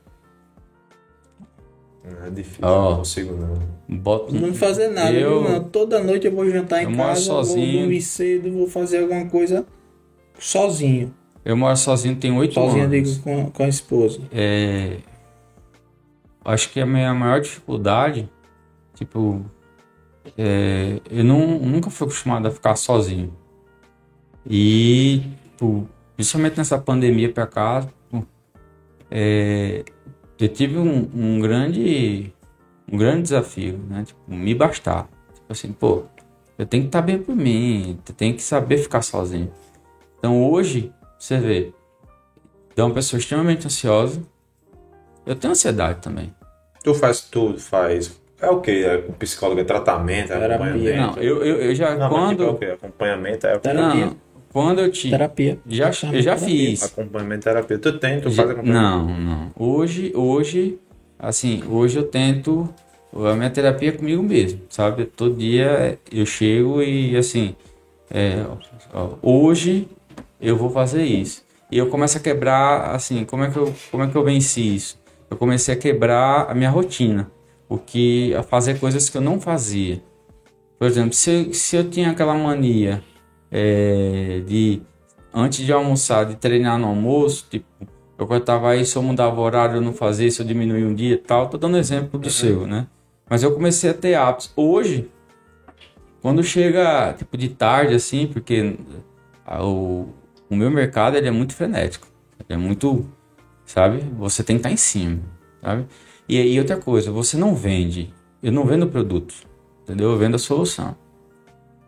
[2.25, 2.89] É difícil, Ó.
[2.91, 3.75] não consigo não.
[3.97, 5.11] Bota- Não fazer nada.
[5.11, 5.51] Eu- viu?
[5.53, 7.79] Não, toda noite eu vou jantar eu em moro casa, vou sozinho.
[7.79, 9.65] dormir cedo, vou fazer alguma coisa
[10.37, 11.13] sozinho.
[11.43, 13.11] Eu moro sozinho, tem 8 Sozinho, eu anos.
[13.15, 14.19] digo, com, com a esposa.
[14.31, 14.97] É,
[16.43, 18.29] acho que a minha maior dificuldade,
[18.95, 19.43] tipo,
[20.37, 23.35] é, eu não, nunca fui acostumado a ficar sozinho.
[24.45, 28.27] E, tipo, principalmente nessa pandemia pra cá, tipo,
[29.09, 29.83] é,
[30.39, 32.33] eu tive um, um grande,
[32.91, 34.03] um grande desafio, né?
[34.05, 35.09] Tipo, me bastar.
[35.33, 36.03] Tipo assim, pô,
[36.57, 39.51] eu tenho que estar bem por mim, eu tenho que saber ficar sozinho.
[40.17, 41.73] Então hoje, você vê,
[42.75, 44.21] é uma pessoa extremamente ansiosa.
[45.25, 46.33] Eu tenho ansiedade também.
[46.83, 48.19] Tu faz tudo, faz.
[48.41, 48.83] É o que?
[48.83, 50.55] É com psicólogo, é tratamento, é Terapia.
[50.55, 51.15] acompanhamento.
[51.17, 52.65] Não, eu, eu, eu já Não, mas tipo, é o quando quê?
[52.65, 54.05] Acompanhamento é Terapia.
[54.07, 54.15] não,
[54.51, 55.59] quando eu te Terapia.
[55.67, 56.83] já eu já fiz.
[56.83, 57.77] Acompanhamento terapia.
[57.77, 59.07] Tu tem, tu Já- faz acompanhamento.
[59.07, 59.51] não, não.
[59.57, 60.77] Hoje, hoje,
[61.17, 62.69] assim, hoje eu tento
[63.17, 65.05] a minha terapia é comigo mesmo, sabe?
[65.05, 67.55] Todo dia eu chego e assim,
[68.11, 68.43] é,
[68.93, 69.87] ó, hoje
[70.41, 71.41] eu vou fazer isso.
[71.71, 74.75] E eu começo a quebrar, assim, como é que eu, como é que eu venci
[74.75, 74.99] isso?
[75.31, 77.31] Eu comecei a quebrar a minha rotina,
[77.69, 80.01] o que a fazer coisas que eu não fazia.
[80.77, 83.01] Por exemplo, se, eu- se eu tinha aquela mania
[83.51, 84.81] é, de
[85.33, 87.65] antes de almoçar, de treinar no almoço, tipo,
[88.17, 90.93] eu contava aí, se eu mudava o horário, eu não fazia, se eu diminuía um
[90.93, 92.87] dia e tal, tô dando exemplo do seu, né?
[93.29, 94.51] Mas eu comecei a ter hábitos.
[94.55, 95.09] Hoje,
[96.21, 98.75] quando chega, tipo, de tarde, assim, porque
[99.45, 100.09] a- o,
[100.49, 102.07] o meu mercado, ele é muito frenético.
[102.39, 103.05] Ele é muito,
[103.65, 103.99] sabe?
[104.17, 105.19] Você tem que estar em cima,
[105.61, 105.85] sabe?
[106.27, 109.35] E aí, outra coisa, você não vende, eu não vendo produto,
[109.83, 110.11] entendeu?
[110.11, 110.95] Eu vendo a solução,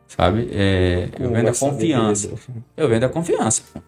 [0.07, 0.49] sabe?
[0.51, 2.33] É, eu vendo a Conversa confiança.
[2.75, 3.63] Eu vendo a confiança.
[3.73, 3.81] pô.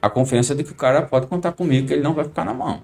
[0.00, 2.54] A confiança de que o cara pode contar comigo, que ele não vai ficar na
[2.54, 2.82] mão.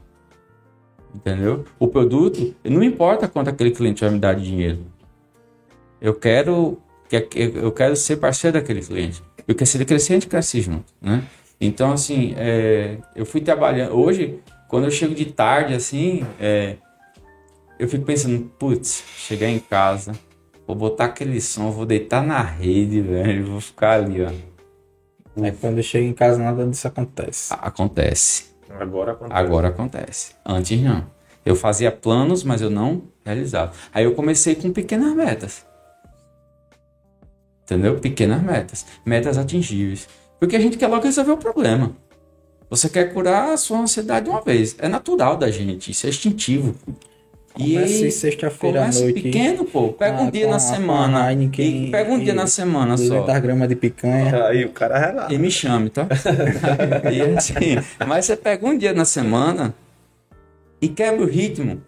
[1.14, 1.64] Entendeu?
[1.78, 4.78] O produto, não importa quanto aquele cliente vai me dar de dinheiro.
[6.00, 6.78] Eu quero
[7.34, 9.22] eu quero ser parceiro daquele cliente.
[9.44, 11.24] Porque se ele crescer, a gente cresce junto, né?
[11.60, 13.96] Então, assim, é, eu fui trabalhando.
[13.96, 14.38] Hoje,
[14.68, 16.76] quando eu chego de tarde, assim, é,
[17.80, 20.12] eu fico pensando, putz, chegar em casa,
[20.66, 24.30] vou botar aquele som, vou deitar na rede, velho, vou ficar ali, ó.
[25.42, 27.54] Aí quando eu chego em casa, nada disso acontece.
[27.54, 28.50] Acontece.
[28.68, 29.40] Agora acontece.
[29.40, 30.34] Agora acontece.
[30.44, 31.06] Antes não.
[31.42, 33.72] Eu fazia planos, mas eu não realizava.
[33.94, 35.64] Aí eu comecei com pequenas metas.
[37.62, 37.98] Entendeu?
[37.98, 38.84] Pequenas metas.
[39.06, 40.06] Metas atingíveis.
[40.38, 41.96] Porque a gente quer logo resolver o problema.
[42.68, 44.76] Você quer curar a sua ansiedade de uma vez.
[44.78, 45.92] É natural da gente.
[45.92, 46.74] Isso é instintivo.
[47.52, 49.20] Comece sexta-feira à noite.
[49.22, 49.88] pequeno, pô.
[49.92, 51.30] Pega um Ah, dia com na a- semana.
[51.30, 53.20] Heineken E pega um dia e na semana só.
[53.20, 54.46] 200 gramas de picanha.
[54.46, 55.34] Aí o cara relaxa.
[55.34, 56.06] E me chame, tá?
[57.12, 57.54] e assim,
[58.06, 59.74] mas você pega um dia na semana
[60.80, 61.82] e quebra o ritmo,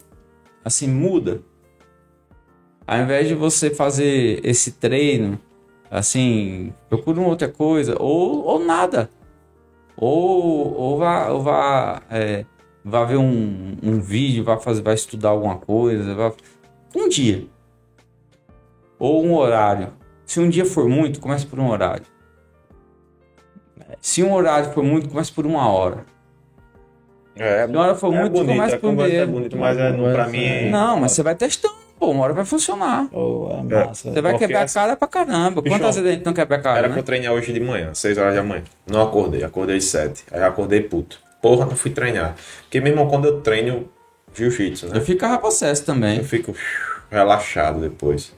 [0.65, 1.41] assim, muda.
[2.87, 5.39] Ao invés de você fazer esse treino,
[5.91, 9.09] assim, procura uma outra coisa, ou, ou nada.
[9.97, 12.45] Ou, ou vá, ou vá, é,
[12.85, 16.15] vá ver um, um vídeo, vá, fazer, vai estudar alguma coisa.
[16.15, 16.33] Vá...
[16.95, 17.45] Um dia.
[18.99, 19.89] Ou um horário.
[20.25, 22.05] Se um dia for muito, comece por um horário.
[24.01, 26.05] Se um horário for muito, comece por uma hora.
[27.37, 29.27] É, Se uma hora for é muito, bonito, comece por um é dia.
[29.27, 30.71] bonito, mas é, não- pra mim é...
[30.71, 33.09] Não, mas você vai testando, pô, uma hora vai funcionar.
[33.13, 34.13] Oh, é massa.
[34.13, 35.63] Você vai Porque quebrar a cara pra caramba.
[35.63, 36.93] Bichão, Quantas vezes a gente não quebra a cara, Era né?
[36.95, 38.63] pra eu treinar hoje de manhã, 6 horas da manhã.
[38.87, 40.25] Não acordei, acordei às 7.
[40.31, 41.19] Aí acordei puto.
[41.43, 42.37] Porra, não fui treinar.
[42.63, 43.89] Porque mesmo quando eu treino
[44.33, 44.97] jiu-jitsu, né?
[44.97, 46.19] Eu ficava possesso também.
[46.19, 46.55] Eu fico
[47.11, 48.33] relaxado depois.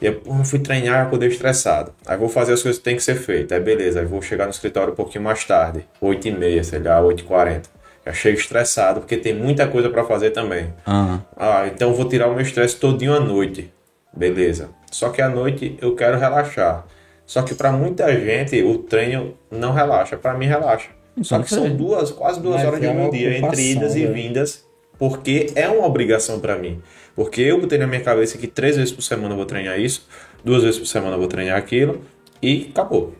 [0.00, 1.92] E eu, porra, fui treinar, acordei estressado.
[2.04, 3.56] Aí vou fazer as coisas que tem que ser feitas.
[3.56, 5.86] Aí beleza, aí vou chegar no escritório um pouquinho mais tarde.
[6.00, 7.70] 8 e meia, sei lá, 8 e 40.
[8.04, 10.74] Já chego estressado, porque tem muita coisa pra fazer também.
[10.84, 13.72] Ah, Ah, então eu vou tirar o meu estresse todinho à noite.
[14.12, 14.70] Beleza.
[14.90, 16.84] Só que à noite eu quero relaxar.
[17.24, 20.16] Só que pra muita gente o treino não relaxa.
[20.16, 20.88] Pra mim relaxa.
[21.20, 23.94] Só que são duas, quase duas Mas horas do é uma meu dia entre idas
[23.94, 24.14] e velho.
[24.14, 24.64] vindas.
[24.98, 26.80] Porque é uma obrigação pra mim.
[27.14, 30.06] Porque eu botei na minha cabeça que três vezes por semana eu vou treinar isso,
[30.44, 32.00] duas vezes por semana eu vou treinar aquilo
[32.40, 33.14] e acabou.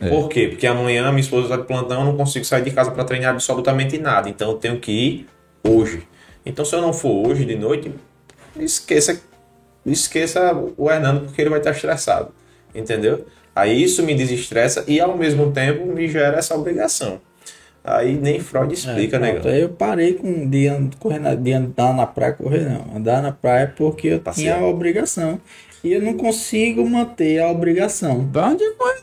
[0.00, 0.08] É.
[0.08, 0.48] Por quê?
[0.48, 3.30] Porque amanhã minha esposa está de plantão, eu não consigo sair de casa para treinar
[3.32, 4.28] absolutamente nada.
[4.28, 5.26] Então eu tenho que ir
[5.62, 6.02] hoje.
[6.44, 7.92] Então se eu não for hoje de noite,
[8.58, 9.20] esqueça,
[9.84, 12.32] esqueça o Hernando porque ele vai estar estressado.
[12.74, 13.26] Entendeu?
[13.54, 17.20] Aí isso me desestressa e ao mesmo tempo me gera essa obrigação.
[17.82, 19.32] Aí nem Freud explica, É, né?
[19.32, 19.48] pronto.
[19.48, 22.96] Aí eu parei com de, correr na- de andar na praia, correr não.
[22.96, 24.56] Andar na praia porque eu Passear.
[24.58, 25.40] tinha a obrigação.
[25.82, 28.28] E eu não consigo manter a obrigação.
[28.30, 28.96] vai onde vai.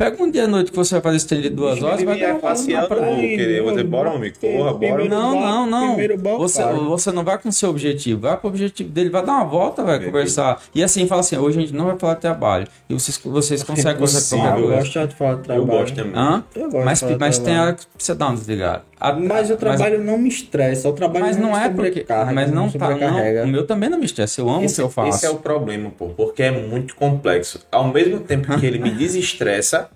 [0.00, 2.40] Pega um dia à noite que você vai fazer de duas horas, vai vier dar
[2.40, 5.04] passeando, vou querer, eu vou dizer, bora, homem, corra, bora.
[5.04, 6.38] Não, não, não.
[6.38, 9.44] Você, você não vai com o seu objetivo, vai pro objetivo dele, vai dar uma
[9.44, 10.58] volta, vai conversar.
[10.74, 12.66] E assim, fala assim, hoje a gente não vai falar de trabalho.
[12.88, 15.66] E vocês, vocês conseguem conversar Sim, com eu gosto de falar de Eu trabalho.
[15.66, 16.12] gosto também.
[16.18, 16.44] Hã?
[16.56, 18.82] Eu gosto Mas, de falar mas de tem hora que precisa dar um desligado.
[19.00, 20.88] A- Mas o trabalho não me estressa.
[20.88, 22.04] O trabalho Mas não me é porque.
[22.34, 22.90] Mas não me tá.
[22.90, 24.40] Não, o meu também não me estressa.
[24.40, 25.08] Eu amo o Esse, que eu faço.
[25.16, 27.60] esse é o problema, pô, porque é muito complexo.
[27.72, 29.88] Ao mesmo tempo que ele me desestressa,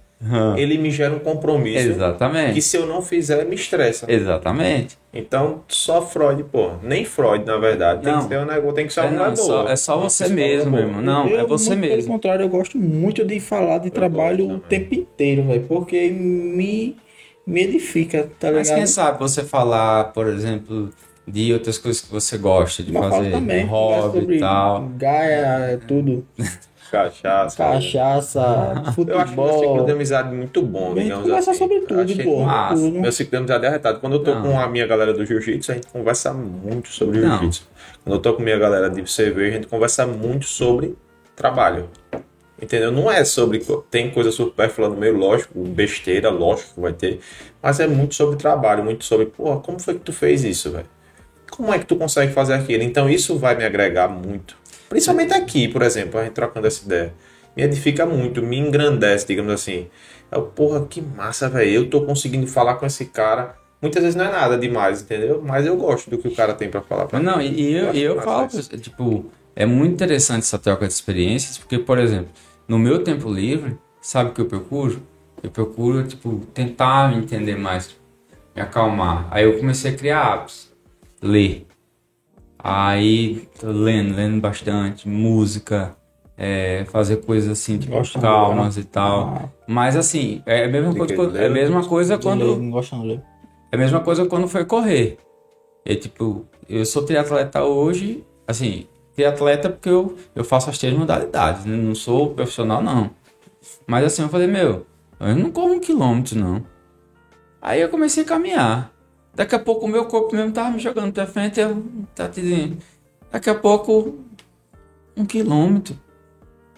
[0.56, 2.62] ele me gera um compromisso que Exatamente.
[2.62, 4.06] se eu não fizer, me estressa.
[4.10, 4.96] Exatamente.
[5.12, 6.70] Então, só Freud, pô.
[6.82, 8.02] Nem Freud, na verdade.
[8.02, 8.22] Tem Não.
[8.22, 10.76] que ter um negócio, tem que ser É, não, é, só, é só você mesmo,
[10.78, 11.02] irmão.
[11.02, 12.12] Não, Eu, é você muito Pelo mesmo.
[12.14, 15.64] contrário, eu gosto muito de falar de trabalho gosto o tempo inteiro, velho.
[15.68, 16.96] Porque me,
[17.46, 18.76] me edifica, tá Mas ligado?
[18.78, 20.90] quem sabe você falar, por exemplo,
[21.26, 24.88] de outras coisas que você gosta de Mas fazer, também, hobby sobre e tal.
[24.96, 26.24] Gaia, tudo.
[26.90, 27.56] Cachaça.
[27.56, 28.40] Cachaça,
[29.08, 29.90] Eu acho meu ciclo de futebol.
[29.90, 31.58] amizade muito bom, A gente digamos conversa assim.
[31.58, 32.44] sobre tudo, achei pô.
[32.44, 32.74] massa.
[32.82, 33.00] tudo.
[33.00, 34.00] Meu ciclo de amizade é arretado.
[34.00, 34.42] Quando eu tô Não.
[34.42, 37.66] com a minha galera do jiu-jitsu, a gente conversa muito sobre jiu-jitsu.
[38.04, 40.94] Quando eu tô com minha galera de cerveja, a gente conversa muito sobre
[41.34, 41.88] trabalho.
[42.60, 42.92] Entendeu?
[42.92, 43.60] Não é sobre.
[43.90, 47.18] Tem coisa supérflua no meio, lógico, besteira, lógico que vai ter.
[47.62, 50.86] Mas é muito sobre trabalho, muito sobre, pô, como foi que tu fez isso, velho?
[51.50, 52.82] Como é que tu consegue fazer aquilo?
[52.82, 54.56] Então isso vai me agregar muito.
[54.88, 57.12] Principalmente aqui, por exemplo, a gente trocando essa ideia.
[57.56, 59.88] Me edifica muito, me engrandece, digamos assim.
[60.30, 61.70] Eu, porra, que massa, velho.
[61.70, 63.56] Eu tô conseguindo falar com esse cara.
[63.80, 65.42] Muitas vezes não é nada demais, entendeu?
[65.44, 67.44] Mas eu gosto do que o cara tem pra falar pra Não, mim.
[67.46, 68.78] e, e eu, eu massa falo, isso.
[68.78, 72.30] tipo, é muito interessante essa troca de experiências, porque, por exemplo,
[72.66, 75.02] no meu tempo livre, sabe o que eu procuro?
[75.42, 77.94] Eu procuro, tipo, tentar me entender mais,
[78.56, 79.28] me acalmar.
[79.30, 80.72] Aí eu comecei a criar hábitos,
[81.22, 81.66] ler.
[82.58, 85.94] Aí, tô lendo, lendo bastante, música,
[86.36, 89.20] é, fazer coisas assim, tipo, Gosto de calmas ler, e tal.
[89.36, 92.56] Ah, Mas assim, é a mesma coisa, quando- é a mesma coisa de ler, quando
[92.62, 93.22] Não gosto de ler.
[93.70, 95.18] é a mesma coisa quando foi correr.
[95.84, 101.64] É tipo, eu sou triatleta hoje, assim, triatleta porque eu, eu faço as três modalidades,
[101.64, 101.76] né?
[101.76, 103.10] não sou profissional não.
[103.86, 104.86] Mas assim, eu falei, meu,
[105.20, 106.64] Eu não corro um quilômetro, não.
[107.62, 108.92] Aí eu comecei a caminhar.
[109.34, 111.58] Daqui a pouco o meu corpo mesmo tava me jogando pra frente.
[111.60, 111.82] Eu,
[112.14, 112.76] tá dizendo.
[113.30, 114.18] Daqui a pouco,
[115.16, 115.98] um quilômetro.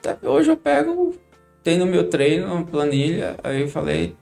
[0.00, 1.14] Tá, Hoje eu pego,
[1.62, 3.36] tem no meu treino, uma planilha.
[3.42, 4.14] Aí eu falei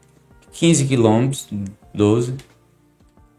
[0.52, 1.48] 15 quilômetros,
[1.92, 2.34] 12.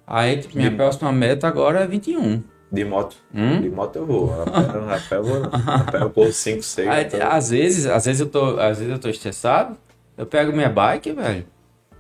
[0.06, 2.44] Aí minha próxima meta agora é 21.
[2.72, 3.16] De moto.
[3.34, 3.62] Hum?
[3.62, 4.32] De moto eu vou.
[4.44, 5.40] A pé, eu vou.
[5.40, 5.50] não.
[5.54, 6.88] A pé eu corro 5, 6.
[6.88, 9.78] Aí, às vezes, às vezes eu tô, às vezes eu tô estressado,
[10.18, 11.46] eu pego minha bike, velho.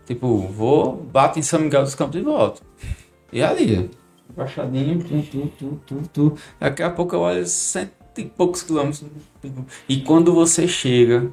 [0.06, 2.62] Tipo, vou, bato em São Miguel dos Campos e volto.
[3.32, 3.90] E ali,
[4.36, 6.38] baixadinho, tu, tu, tu, tu.
[6.60, 9.04] Daqui a pouco eu olho cento e poucos quilômetros.
[9.90, 11.32] E quando você chega,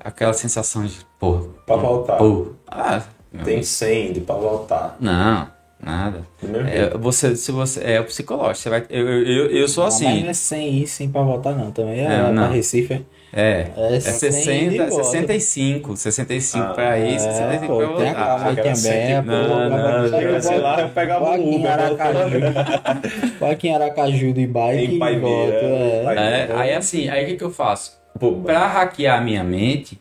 [0.00, 2.16] aquela sensação de, pô, Pra voltar.
[2.16, 3.02] pô, ah,
[3.32, 4.96] Tem amigo, 100 de pra voltar.
[5.00, 5.48] não,
[5.86, 6.22] nada.
[6.70, 9.94] É, você, se você, é o psicológico, você vai, eu, eu, eu, eu sou Mas
[9.94, 11.70] assim, não é sem ir, sem pra voltar, não.
[11.70, 12.50] Também é, É, não.
[12.50, 13.06] Recife.
[13.32, 15.04] é, É, É sem ir 60, de volta.
[15.04, 18.26] 65, 65 Ah, pra ir, É, 65 pô, pra tem a voltar.
[18.26, 18.76] calma aí Aquela também.
[18.82, 22.28] cento- pô, Não, não, não, sei lá, eu pegava em Uber, Aracaju.
[23.40, 25.52] Vai aqui em Aracaju de bike e volta.
[25.54, 26.14] É.
[26.16, 27.96] É, aí assim, aí o que, que eu faço?
[28.18, 30.00] Pô, Pra hackear a minha mente,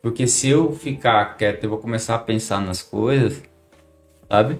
[0.00, 3.42] porque se eu ficar quieto, eu vou começar a pensar nas coisas,
[4.30, 4.58] sabe?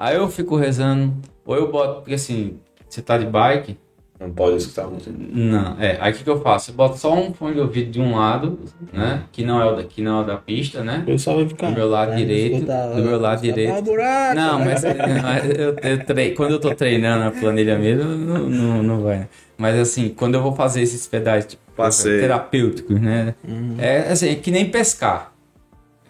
[0.00, 1.12] Aí eu fico rezando,
[1.44, 3.76] ou eu boto, porque assim, você tá de bike,
[4.18, 5.10] Não pode escutar música.
[5.14, 5.98] Não, é.
[6.00, 6.70] Aí o que, que eu faço?
[6.70, 8.58] Eu boto só um fone de ouvido de um lado,
[8.90, 9.24] né?
[9.30, 11.00] Que não é o da, que não é o da pista, né?
[11.02, 11.68] O pessoal vai ficar.
[11.68, 13.72] Do meu lado né, direito, escutar- do meu lado direito.
[13.72, 14.64] pau buraco, Não, né?
[14.64, 14.82] mas,
[15.22, 19.28] mas eu, eu tre- quando eu tô treinando a planilha mesmo, não, não, não vai.
[19.58, 21.62] Mas assim, quando eu vou fazer esses pedais tipo,
[22.02, 23.34] terapêuticos, né?
[23.78, 25.30] É assim, é que nem pescar.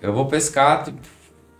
[0.00, 0.98] Eu vou pescar, tipo,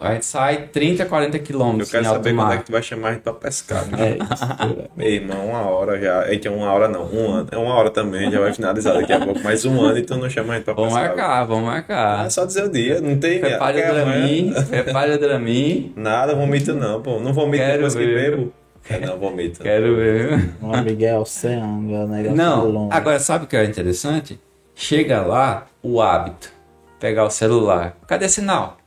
[0.00, 2.58] a gente sai 30, 40 Eu quilômetros quero em alto saber quando é mar.
[2.58, 3.86] que tu vai chamar a gente pra pescar.
[3.86, 3.98] Né?
[3.98, 4.88] É isso.
[4.96, 6.28] Meu irmão, uma hora já.
[6.30, 7.48] Eita, uma hora não, um ano.
[7.52, 9.40] É uma hora também, já vai finalizar daqui a pouco.
[9.42, 11.08] Mais um ano e tu não chama a gente pra Vamos pescar.
[11.16, 12.26] marcar, vamos Ah, marcar.
[12.26, 13.40] é só dizer o dia, não tem.
[13.40, 13.94] Prepare o?
[13.94, 15.92] Dramin, prepare o Dramin.
[15.96, 17.20] Nada, vomito não, pô.
[17.20, 18.30] Não vomito Quero depois que ver.
[18.30, 18.52] bebo.
[18.88, 19.60] É, não, vomito.
[19.60, 20.54] Quero ver.
[20.72, 22.92] Amigo é oceano, é um negócio Não, longo.
[22.94, 24.40] agora sabe o que é interessante?
[24.74, 26.50] Chega lá, o hábito.
[26.98, 27.96] Pegar o celular.
[28.06, 28.78] Cadê sinal?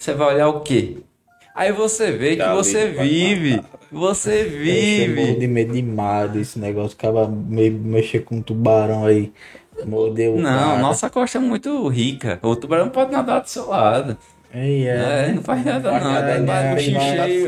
[0.00, 0.96] Você vai olhar o quê?
[1.54, 3.62] Aí você vê que Já você vive.
[3.92, 5.34] Você Eu morro vive.
[5.40, 6.96] de medo demais desse negócio.
[6.98, 9.30] Acaba me, mexer com um tubarão aí.
[9.84, 10.78] Mordeu o Não, cara.
[10.78, 12.38] nossa costa é muito rica.
[12.42, 14.16] O tubarão pode nadar do seu lado.
[14.52, 15.28] Ei, é.
[15.28, 16.00] É, não faz nada não.
[16.12, 16.74] nada, Tem mais né?
[16.74, 17.46] buchinho Vai- cheio,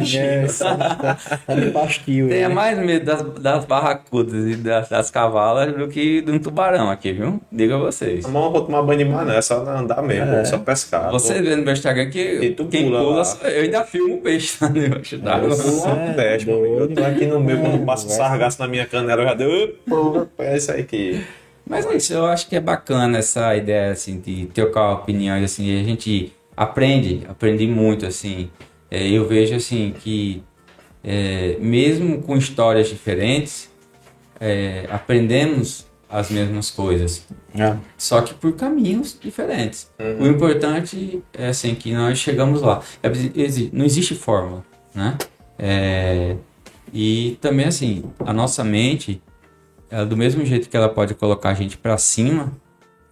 [0.00, 0.22] bichinho.
[0.24, 2.28] é, tá, tá de pastil.
[2.30, 2.54] Tenha né?
[2.54, 7.12] mais medo das, das barracudas e das, das cavalas do que de um tubarão aqui,
[7.12, 7.40] viu?
[7.52, 8.24] Diga a vocês.
[8.26, 9.34] Não vou tomar banho de mar, não.
[9.34, 10.44] É só andar mesmo, É.
[10.46, 11.10] só pescar.
[11.10, 13.60] Você vê no meu Instagram que quem pula eu.
[13.62, 16.74] ainda filmo o peixe lá debaixo Eu uma É, peste, meu amigo.
[16.80, 19.34] Eu tô aqui no meu, quando É, passa um sargaço na minha canela, eu já
[19.34, 19.74] deu.
[19.86, 21.22] "Pô, É isso aí que.
[21.66, 25.66] Mas é isso, eu acho que é bacana essa ideia, assim, de trocar opiniões, assim,
[25.66, 28.50] e a gente aprende, aprendi muito, assim.
[28.90, 30.42] É, eu vejo, assim, que
[31.02, 33.70] é, mesmo com histórias diferentes,
[34.40, 37.26] é, aprendemos as mesmas coisas.
[37.58, 37.76] É.
[37.98, 39.90] Só que por caminhos diferentes.
[40.20, 42.82] O importante é assim que nós chegamos lá.
[43.02, 43.10] É,
[43.72, 45.18] não existe fórmula, né?
[45.58, 46.36] É,
[46.92, 49.20] e também assim, a nossa mente,
[49.94, 52.52] ela, do mesmo jeito que ela pode colocar a gente pra cima,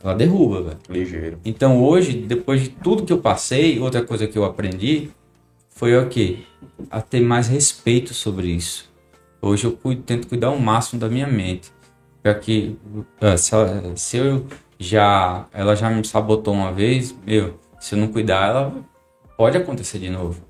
[0.02, 0.78] ela derruba, velho.
[0.88, 1.38] Ligeiro.
[1.44, 5.10] Então hoje, depois de tudo que eu passei, outra coisa que eu aprendi
[5.70, 6.38] foi o quê?
[6.90, 8.90] A ter mais respeito sobre isso.
[9.40, 11.70] Hoje eu cuido- tento cuidar o máximo da minha mente.
[12.22, 12.76] Para que
[13.20, 14.46] ah, se, ela- se eu
[14.78, 18.74] já ela já me sabotou uma vez, meu, se eu não cuidar, ela
[19.36, 20.40] pode acontecer de novo.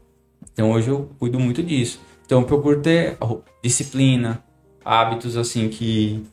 [0.52, 2.00] Então hoje eu cuido muito disso.
[2.24, 3.16] Então eu procuro ter
[3.62, 4.42] disciplina,
[4.84, 6.24] hábitos assim que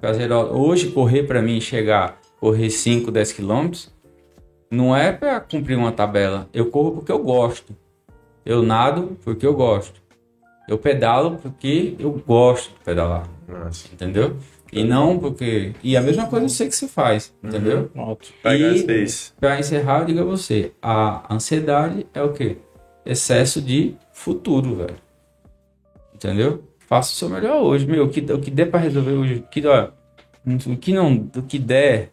[0.00, 0.56] prazerosos.
[0.56, 3.92] Hoje correr para mim chegar correr 5, 10 quilômetros
[4.70, 6.48] não é para cumprir uma tabela.
[6.52, 7.74] Eu corro porque eu gosto.
[8.44, 10.00] Eu nado porque eu gosto.
[10.68, 13.88] Eu pedalo porque eu gosto de pedalar, Nossa.
[13.92, 14.36] entendeu?
[14.70, 15.72] E não porque.
[15.82, 17.88] E a mesma coisa eu sei que se faz, entendeu?
[17.88, 18.28] Pronto.
[19.32, 19.40] E-.
[19.40, 22.58] Para encerrar, eu digo a você: a ansiedade é o quê?
[23.06, 24.96] Excesso de futuro, velho.
[26.14, 26.62] Entendeu?
[26.88, 28.06] Faça o seu melhor hoje, meu.
[28.06, 29.88] O que, o que der para resolver hoje, o que, ó,
[30.46, 32.12] o que não, o que der,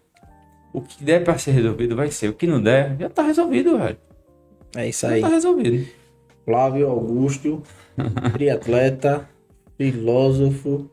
[0.73, 2.27] o que der para ser resolvido vai ser.
[2.29, 3.97] O que não der, já tá resolvido, velho.
[4.75, 5.21] É isso Já aí.
[5.21, 5.87] tá resolvido.
[6.43, 7.63] Flávio Augusto,
[8.33, 9.27] triatleta,
[9.79, 10.89] filósofo,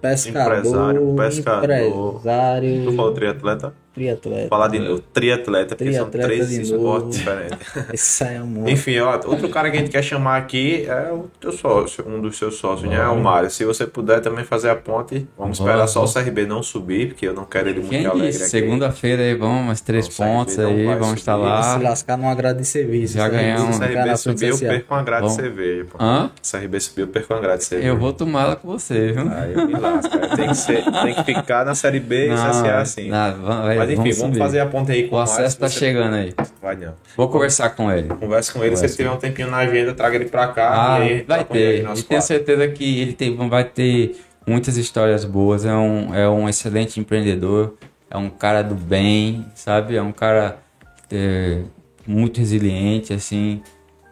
[0.00, 1.70] pescador, Empresário, pescador.
[2.10, 2.84] empresário.
[2.84, 3.74] Tu falou triatleta?
[3.94, 4.48] Triatleta.
[4.48, 7.58] Falar de novo, triatleta, porque são Triatleta três de esportes diferentes.
[7.92, 11.12] Esse aí é um Enfim, ó, outro cara que a gente quer chamar aqui é
[11.12, 13.06] o teu sócio, um dos seus sócios, né?
[13.08, 13.50] O Mário.
[13.50, 16.12] Se você puder também fazer a ponte, vamos Vamos, esperar só o.
[16.12, 18.32] CRB não subir, porque eu não quero ele muito Quem alegre.
[18.32, 21.44] Segunda-feira aí, vamos, mais três Não, o pontos não aí, vai vamos estar subir.
[21.48, 21.78] lá.
[21.78, 23.14] Se lascar numa grade de serviço.
[23.18, 23.76] Já isso aí, ganhamos.
[23.76, 25.98] Se o CRB subir, eu perco uma grade de cerveja, pô.
[26.02, 26.30] Hã?
[26.40, 27.88] Se o CRB subir, eu perco uma grade de cerveja.
[27.90, 29.28] Eu vou tomar ela com você, viu?
[29.30, 30.18] Aí eu me lasco.
[30.36, 33.08] Tem que, ser, tem que ficar na Série B e CSA assim.
[33.10, 35.68] não, vai- Mas enfim, vamos, vamos, fazer a ponte aí com O Mário, acesso tá
[35.68, 36.34] chegando aí.
[36.60, 36.94] Vai não.
[37.16, 38.08] Vou conversar com ele.
[38.08, 38.84] Converse com ele, se Conversa.
[38.84, 40.94] ele tiver um tempinho na agenda, traga ele pra cá.
[40.94, 41.88] Ah, e vai ter.
[41.96, 45.64] E tenho certeza que ele tem, vai ter muitas histórias boas.
[45.64, 47.74] É um, é um excelente empreendedor.
[48.10, 49.96] É um cara do bem, sabe?
[49.96, 50.58] É um cara
[51.10, 51.62] é,
[52.06, 53.62] muito resiliente, assim.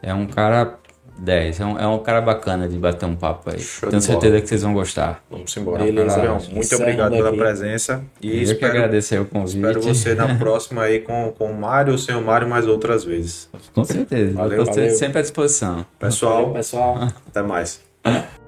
[0.02, 0.78] É um cara
[1.20, 1.60] 10.
[1.60, 3.60] É um, é um cara bacana de bater um papo aí.
[3.60, 4.40] Show Tenho certeza bola.
[4.40, 5.22] que vocês vão gostar.
[5.30, 5.84] Vamos embora.
[5.84, 6.16] Beleza.
[6.16, 6.38] Gabriel.
[6.50, 7.38] Muito obrigado pela aqui.
[7.38, 8.02] presença.
[8.22, 9.56] E Eu que espero, agradeço aí o convite.
[9.56, 13.48] espero você na próxima aí com, com o Mário, sem o Mário, mais outras vezes.
[13.74, 14.32] Com certeza.
[14.34, 14.90] Valeu, Eu tô valeu.
[14.94, 15.84] sempre à disposição.
[15.98, 17.08] Pessoal, Valeu, pessoal.
[17.28, 17.80] até mais.